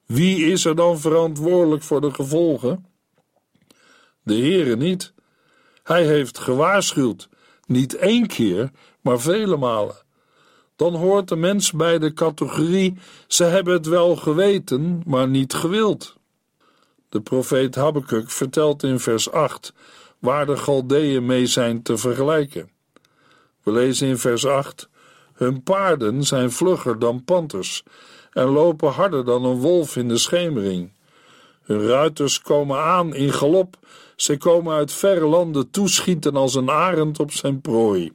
wie 0.07 0.46
is 0.46 0.64
er 0.64 0.77
dan 0.77 0.99
verantwoordelijk 0.99 1.83
voor 1.83 2.01
de 2.01 2.14
gevolgen? 2.14 2.87
De 4.22 4.35
Heere 4.35 4.77
niet. 4.77 5.14
Hij 5.87 6.07
heeft 6.07 6.38
gewaarschuwd, 6.38 7.29
niet 7.66 7.94
één 7.94 8.27
keer, 8.27 8.70
maar 9.01 9.20
vele 9.20 9.57
malen. 9.57 9.94
Dan 10.77 10.94
hoort 10.94 11.29
de 11.29 11.37
mens 11.37 11.72
bij 11.72 11.99
de 11.99 12.12
categorie: 12.12 12.99
ze 13.27 13.44
hebben 13.44 13.72
het 13.72 13.87
wel 13.87 14.16
geweten, 14.16 15.03
maar 15.05 15.29
niet 15.29 15.55
gewild. 15.55 16.16
De 17.09 17.20
profeet 17.20 17.75
Habakkuk 17.75 18.31
vertelt 18.31 18.83
in 18.83 19.01
vers 19.01 19.31
8 19.31 19.72
waar 20.18 20.46
de 20.46 20.57
Galdeeën 20.57 21.27
mee 21.27 21.46
zijn 21.46 21.83
te 21.83 21.96
vergelijken. 21.96 22.70
We 23.62 23.72
lezen 23.72 24.09
in 24.09 24.18
vers 24.18 24.46
8: 24.46 24.88
Hun 25.33 25.62
paarden 25.62 26.25
zijn 26.25 26.53
vlugger 26.53 26.99
dan 26.99 27.25
panters 27.25 27.83
en 28.31 28.46
lopen 28.46 28.90
harder 28.90 29.25
dan 29.25 29.44
een 29.44 29.61
wolf 29.61 29.96
in 29.96 30.09
de 30.09 30.18
schemering. 30.18 30.90
Hun 31.66 31.87
ruiters 31.87 32.40
komen 32.40 32.79
aan 32.79 33.14
in 33.14 33.33
galop 33.33 33.76
zij 34.16 34.37
komen 34.37 34.74
uit 34.74 34.92
verre 34.92 35.26
landen 35.26 35.70
toeschieten 35.70 36.37
als 36.37 36.55
een 36.55 36.70
arend 36.70 37.20
op 37.20 37.33
zijn 37.33 37.61
prooi. 37.61 38.12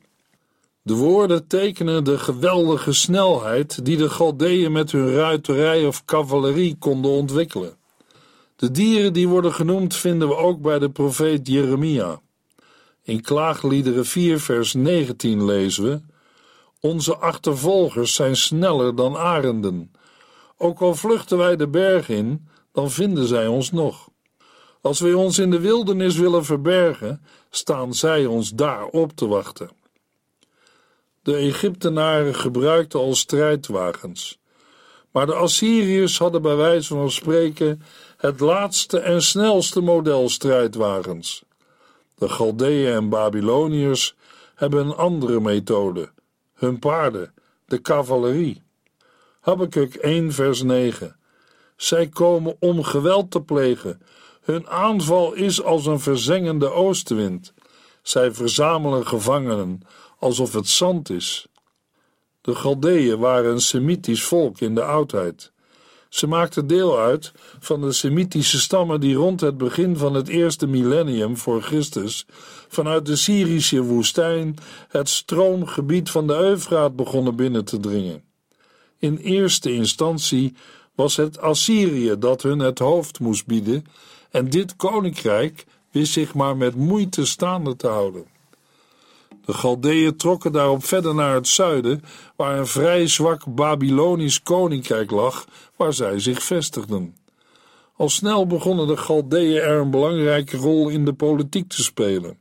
De 0.82 0.94
woorden 0.94 1.48
tekenen 1.48 2.04
de 2.04 2.18
geweldige 2.18 2.94
snelheid 2.94 3.86
die 3.86 3.98
de 3.98 4.10
Galdeeën 4.10 4.72
met 4.72 4.92
hun 4.92 5.14
ruiterij 5.14 5.86
of 5.86 6.06
cavalerie 6.06 6.76
konden 6.80 7.12
ontwikkelen. 7.12 7.76
De 8.56 8.72
dieren 8.72 9.14
die 9.14 9.28
worden 9.28 9.54
genoemd 9.54 9.96
vinden 9.96 10.28
we 10.28 10.36
ook 10.36 10.62
bij 10.62 10.80
de 10.80 10.90
profeet 10.90 11.48
Jeremia. 11.48 12.22
In 13.04 13.22
Klaagliederen 13.22 14.06
4 14.06 14.40
vers 14.40 14.74
19 14.74 15.46
lezen 15.46 15.84
we 15.84 16.00
Onze 16.80 17.18
achtervolgers 17.18 18.16
zijn 18.16 18.36
sneller 18.36 18.96
dan 18.96 19.18
arenden. 19.18 19.92
Ook 20.58 20.80
al 20.80 20.96
vluchten 20.96 21.38
wij 21.38 21.56
de 21.56 21.68
berg 21.68 22.10
in, 22.10 22.48
dan 22.72 22.92
vinden 22.92 23.28
zij 23.28 23.48
ons 23.48 23.72
nog. 23.72 24.10
Als 24.82 25.00
wij 25.00 25.14
ons 25.14 25.40
in 25.40 25.52
de 25.52 25.60
wildernis 25.60 26.16
willen 26.16 26.46
verbergen, 26.46 27.22
staan 27.50 27.94
zij 27.94 28.26
ons 28.26 28.50
daar 28.50 28.86
op 28.86 29.12
te 29.16 29.28
wachten. 29.28 29.70
De 31.22 31.36
Egyptenaren 31.36 32.36
gebruikten 32.36 33.00
al 33.00 33.16
strijdwagens, 33.16 34.40
maar 35.12 35.26
de 35.26 35.34
Assyriërs 35.34 36.18
hadden 36.18 36.42
bij 36.42 36.56
wijze 36.56 36.94
van 36.94 37.12
spreken 37.12 37.82
het 38.18 38.40
laatste 38.40 39.00
en 39.00 39.22
snelste 39.22 39.82
model 39.82 40.30
strijdwagens. 40.30 41.44
De 42.16 42.30
Galdeeën 42.30 42.94
en 42.94 43.10
Babyloniërs 43.10 44.16
hebben 44.56 44.86
een 44.86 44.96
andere 44.96 45.40
methode, 45.40 46.12
hun 46.54 46.80
paarden, 46.80 47.34
de 47.66 47.82
cavalerie. 47.82 48.64
Habakkuk 49.40 49.96
1 49.96 50.32
vers 50.32 50.62
9 50.62 51.20
Zij 51.82 52.08
komen 52.08 52.56
om 52.60 52.84
geweld 52.84 53.32
te 53.32 53.42
plegen, 53.42 54.02
hun 54.42 54.68
aanval 54.68 55.34
is 55.34 55.64
als 55.64 55.86
een 55.86 56.00
verzengende 56.00 56.72
oostenwind. 56.72 57.54
Zij 58.02 58.32
verzamelen 58.32 59.08
gevangenen 59.08 59.82
alsof 60.20 60.54
het 60.54 60.68
zand 60.68 61.10
is. 61.10 61.48
De 62.42 62.56
Galdeeën 62.56 63.20
waren 63.20 63.52
een 63.52 63.62
Semitisch 63.62 64.24
volk 64.24 64.60
in 64.60 64.76
de 64.76 64.84
oudheid. 64.84 65.52
Ze 66.10 66.28
maakten 66.28 66.68
deel 66.68 67.00
uit 67.00 67.32
van 67.60 67.82
de 67.82 67.92
Semitische 67.92 68.60
stammen 68.60 69.00
die 69.00 69.16
rond 69.16 69.42
het 69.42 69.58
begin 69.58 69.98
van 69.98 70.14
het 70.14 70.28
eerste 70.28 70.68
millennium 70.68 71.38
voor 71.38 71.62
Christus 71.62 72.26
vanuit 72.68 73.06
de 73.06 73.16
Syrische 73.16 73.82
woestijn 73.82 74.56
het 74.88 75.10
stroomgebied 75.10 76.10
van 76.10 76.28
de 76.28 76.34
Eufraat 76.34 76.96
begonnen 76.96 77.36
binnen 77.36 77.66
te 77.66 77.80
dringen. 77.80 78.24
In 78.98 79.18
eerste 79.18 79.74
instantie 79.74 80.56
was 81.02 81.16
het 81.16 81.40
Assyrië 81.40 82.16
dat 82.20 82.42
hun 82.42 82.60
het 82.60 82.80
hoofd 82.80 83.20
moest 83.20 83.46
bieden 83.46 83.86
en 84.32 84.50
dit 84.50 84.76
koninkrijk 84.76 85.66
wist 85.92 86.14
zich 86.14 86.34
maar 86.34 86.58
met 86.58 86.76
moeite 86.76 87.26
staande 87.26 87.76
te 87.76 87.88
houden. 87.88 88.26
De 89.46 89.54
Galdeeën 89.54 90.16
trokken 90.16 90.52
daarop 90.52 90.86
verder 90.86 91.16
naar 91.16 91.34
het 91.34 91.48
zuiden, 91.48 92.04
waar 92.36 92.60
een 92.60 92.68
vrij 92.68 93.08
zwak 93.08 93.56
Babylonisch 93.56 94.44
koninkrijk 94.44 95.12
lag, 95.12 95.46
waar 95.76 95.94
zij 95.94 96.20
zich 96.20 96.44
vestigden. 96.44 97.16
Al 97.96 98.10
snel 98.10 98.48
begonnen 98.48 98.88
de 98.88 98.98
Galdeeën 98.98 99.62
er 99.62 99.80
een 99.80 99.92
belangrijke 99.92 100.58
rol 100.58 100.90
in 100.90 101.06
de 101.06 101.14
politiek 101.14 101.70
te 101.70 101.84
spelen, 101.84 102.40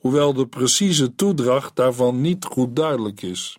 hoewel 0.00 0.32
de 0.32 0.46
precieze 0.46 1.14
toedracht 1.14 1.76
daarvan 1.76 2.20
niet 2.20 2.44
goed 2.44 2.76
duidelijk 2.76 3.22
is. 3.22 3.56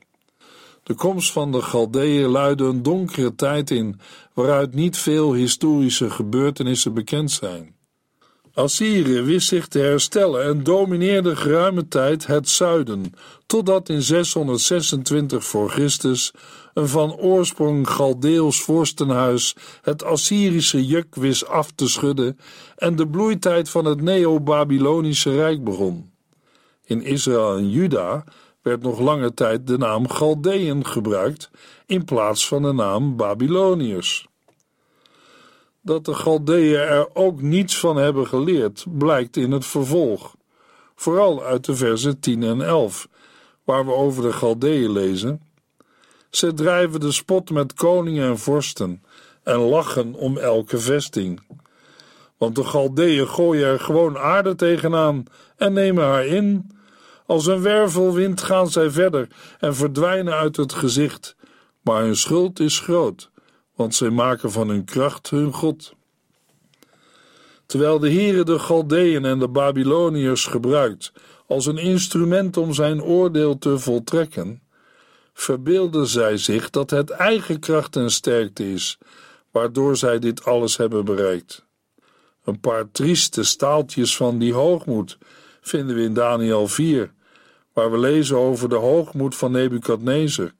De 0.89 0.95
komst 0.95 1.32
van 1.32 1.52
de 1.52 1.62
Galdeeën 1.62 2.30
luidde 2.30 2.63
een 2.63 2.84
donkere 2.84 3.36
tijd 3.36 3.71
in, 3.71 3.99
waaruit 4.34 4.73
niet 4.73 4.97
veel 4.97 5.34
historische 5.34 6.10
gebeurtenissen 6.10 6.93
bekend 6.93 7.32
zijn. 7.32 7.75
Assyrië 8.54 9.21
wist 9.21 9.47
zich 9.47 9.67
te 9.67 9.80
herstellen 9.80 10.43
en 10.43 10.63
domineerde 10.63 11.36
geruime 11.36 11.88
tijd 11.88 12.28
het 12.28 12.49
zuiden, 12.49 13.13
totdat 13.45 13.89
in 13.89 14.02
626 14.02 15.45
voor 15.45 15.69
Christus 15.69 16.34
een 16.73 16.88
van 16.88 17.15
oorsprong 17.15 17.89
Galdeels 17.89 18.62
vorstenhuis 18.62 19.56
het 19.82 20.04
Assyrische 20.04 20.86
juk 20.86 21.15
wist 21.15 21.47
af 21.47 21.71
te 21.71 21.88
schudden 21.88 22.39
en 22.75 22.95
de 22.95 23.08
bloeitijd 23.08 23.69
van 23.69 23.86
het 23.86 24.02
Neo-Babylonische 24.02 25.36
Rijk 25.36 25.63
begon. 25.63 26.12
In 26.86 27.02
Israël 27.02 27.58
en 27.58 27.69
Juda 27.69 28.23
werd 28.69 28.82
nog 28.82 28.99
lange 28.99 29.34
tijd 29.34 29.67
de 29.67 29.77
naam 29.77 30.10
Galdeën 30.10 30.86
gebruikt 30.86 31.49
in 31.86 32.05
plaats 32.05 32.47
van 32.47 32.62
de 32.62 32.73
naam 32.73 33.15
Babyloniërs. 33.15 34.27
Dat 35.82 36.05
de 36.05 36.13
Galdeën 36.13 36.79
er 36.79 37.15
ook 37.15 37.41
niets 37.41 37.79
van 37.79 37.95
hebben 37.95 38.27
geleerd, 38.27 38.86
blijkt 38.89 39.38
in 39.38 39.51
het 39.51 39.65
vervolg, 39.65 40.36
vooral 40.95 41.43
uit 41.43 41.65
de 41.65 41.75
versen 41.75 42.19
10 42.19 42.43
en 42.43 42.62
11, 42.62 43.08
waar 43.63 43.86
we 43.86 43.93
over 43.93 44.23
de 44.23 44.34
Galdeën 44.34 44.91
lezen. 44.91 45.41
Ze 46.29 46.53
drijven 46.53 46.99
de 46.99 47.12
spot 47.12 47.49
met 47.49 47.73
koningen 47.73 48.27
en 48.27 48.39
vorsten 48.39 49.03
en 49.43 49.58
lachen 49.58 50.13
om 50.13 50.38
elke 50.38 50.77
vesting. 50.77 51.41
Want 52.38 52.55
de 52.55 52.63
Galdeën 52.63 53.27
gooien 53.27 53.67
er 53.67 53.79
gewoon 53.79 54.17
aarde 54.17 54.55
tegenaan 54.55 55.23
en 55.55 55.73
nemen 55.73 56.03
haar 56.03 56.25
in 56.25 56.77
als 57.30 57.46
een 57.46 57.62
wervelwind 57.62 58.42
gaan 58.42 58.70
zij 58.70 58.89
verder 58.89 59.28
en 59.60 59.76
verdwijnen 59.76 60.34
uit 60.34 60.56
het 60.56 60.74
gezicht, 60.74 61.36
maar 61.82 62.02
hun 62.02 62.15
schuld 62.15 62.60
is 62.60 62.80
groot, 62.80 63.32
want 63.76 63.96
zij 63.96 64.10
maken 64.10 64.52
van 64.52 64.70
hun 64.70 64.86
kracht 64.86 65.30
hun 65.30 65.54
God. 65.54 65.94
Terwijl 67.65 68.00
de 68.00 68.12
Heere 68.12 68.44
de 68.44 68.60
Galdeën 68.60 69.26
en 69.26 69.39
de 69.39 69.48
Babyloniërs 69.48 70.46
gebruikt 70.46 71.12
als 71.48 71.65
een 71.65 71.78
instrument 71.78 72.58
om 72.58 72.74
zijn 72.74 73.04
oordeel 73.04 73.58
te 73.58 73.80
voltrekken, 73.80 74.62
verbeelden 75.34 76.08
zij 76.08 76.38
zich 76.38 76.70
dat 76.70 76.89
het 76.89 77.10
eigen 77.10 77.60
kracht 77.60 77.96
en 77.96 78.12
sterkte 78.12 78.72
is, 78.72 78.98
waardoor 79.52 79.98
zij 79.98 80.20
dit 80.20 80.46
alles 80.46 80.78
hebben 80.78 81.06
bereikt. 81.06 81.65
Een 82.44 82.60
paar 82.60 82.92
trieste 82.92 83.44
staaltjes 83.44 84.15
van 84.15 84.39
die 84.39 84.54
hoogmoed 84.54 85.18
vinden 85.62 85.96
we 85.96 86.02
in 86.02 86.13
Daniel 86.13 86.68
4, 86.68 87.18
waar 87.80 87.92
we 87.92 87.98
lezen 87.98 88.38
over 88.38 88.70
de 88.70 88.76
hoogmoed 88.76 89.36
van 89.36 89.52
Nebukadnezar, 89.52 90.52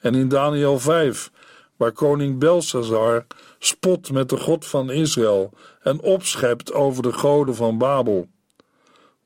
en 0.00 0.14
in 0.14 0.28
Daniel 0.28 0.78
5, 0.78 1.30
waar 1.76 1.92
koning 1.92 2.38
Belshazzar 2.38 3.26
spot 3.58 4.12
met 4.12 4.28
de 4.28 4.36
God 4.36 4.66
van 4.66 4.90
Israël 4.90 5.50
en 5.82 6.00
opschept 6.00 6.72
over 6.72 7.02
de 7.02 7.12
goden 7.12 7.54
van 7.54 7.78
Babel. 7.78 8.28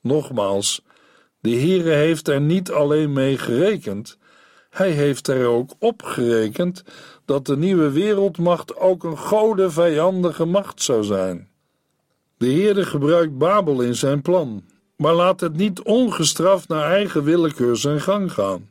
Nogmaals, 0.00 0.82
de 1.40 1.50
Heere 1.50 1.90
heeft 1.90 2.28
er 2.28 2.40
niet 2.40 2.70
alleen 2.70 3.12
mee 3.12 3.38
gerekend, 3.38 4.18
hij 4.70 4.90
heeft 4.90 5.28
er 5.28 5.46
ook 5.46 5.70
op 5.78 6.02
gerekend 6.02 6.84
dat 7.24 7.46
de 7.46 7.56
nieuwe 7.56 7.90
wereldmacht 7.90 8.76
ook 8.76 9.04
een 9.04 9.18
godenvijandige 9.18 10.44
macht 10.44 10.82
zou 10.82 11.04
zijn. 11.04 11.48
De 12.36 12.46
Heere 12.46 12.84
gebruikt 12.84 13.38
Babel 13.38 13.82
in 13.82 13.94
zijn 13.94 14.22
plan, 14.22 14.64
maar 14.98 15.14
laat 15.14 15.40
het 15.40 15.56
niet 15.56 15.82
ongestraft 15.82 16.68
naar 16.68 16.90
eigen 16.90 17.24
willekeur 17.24 17.76
zijn 17.76 18.00
gang 18.00 18.32
gaan. 18.32 18.70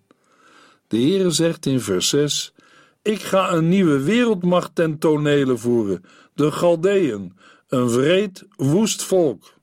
De 0.88 0.98
Heere 0.98 1.32
zegt 1.32 1.66
in 1.66 1.82
vers 1.82 2.10
6: 2.10 2.54
Ik 3.02 3.22
ga 3.22 3.52
een 3.52 3.70
nieuwe 3.70 4.04
wereldmacht 4.04 4.76
ten 4.76 4.98
tonele 4.98 5.58
voeren, 5.58 6.04
de 6.34 6.52
Galdeën, 6.52 7.38
een 7.68 7.90
wreed, 7.90 8.46
woest 8.56 9.04
volk. 9.04 9.54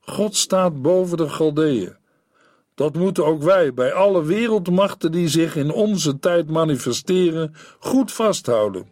God 0.00 0.36
staat 0.36 0.82
boven 0.82 1.16
de 1.16 1.28
Galdeën. 1.28 1.96
Dat 2.74 2.94
moeten 2.94 3.26
ook 3.26 3.42
wij 3.42 3.74
bij 3.74 3.92
alle 3.92 4.24
wereldmachten 4.24 5.12
die 5.12 5.28
zich 5.28 5.56
in 5.56 5.70
onze 5.70 6.18
tijd 6.18 6.50
manifesteren 6.50 7.54
goed 7.78 8.12
vasthouden. 8.12 8.88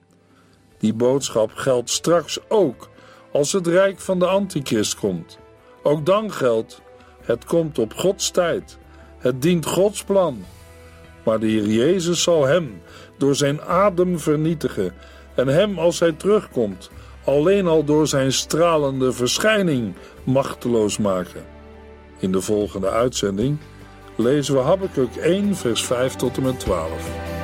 Die 0.78 0.94
boodschap 0.94 1.50
geldt 1.54 1.90
straks 1.90 2.38
ook 2.48 2.88
als 3.32 3.52
het 3.52 3.66
rijk 3.66 4.00
van 4.00 4.18
de 4.18 4.26
Antichrist 4.26 4.96
komt. 4.96 5.38
Ook 5.82 6.06
dan 6.06 6.32
geldt 6.32 6.82
het 7.24 7.44
komt 7.44 7.78
op 7.78 7.94
Gods 7.94 8.30
tijd. 8.30 8.78
Het 9.18 9.42
dient 9.42 9.66
Gods 9.66 10.04
plan. 10.04 10.44
Maar 11.24 11.40
de 11.40 11.46
Heer 11.46 11.66
Jezus 11.66 12.22
zal 12.22 12.44
hem 12.44 12.82
door 13.18 13.34
zijn 13.34 13.62
adem 13.62 14.18
vernietigen 14.18 14.94
en 15.34 15.48
hem 15.48 15.78
als 15.78 16.00
hij 16.00 16.12
terugkomt 16.12 16.90
alleen 17.24 17.66
al 17.66 17.84
door 17.84 18.06
zijn 18.06 18.32
stralende 18.32 19.12
verschijning 19.12 19.94
machteloos 20.24 20.98
maken. 20.98 21.44
In 22.18 22.32
de 22.32 22.40
volgende 22.40 22.90
uitzending 22.90 23.58
lezen 24.16 24.54
we 24.54 24.60
Habakkuk 24.60 25.16
1 25.16 25.56
vers 25.56 25.84
5 25.84 26.14
tot 26.14 26.36
en 26.36 26.42
met 26.42 26.60
12. 26.60 27.43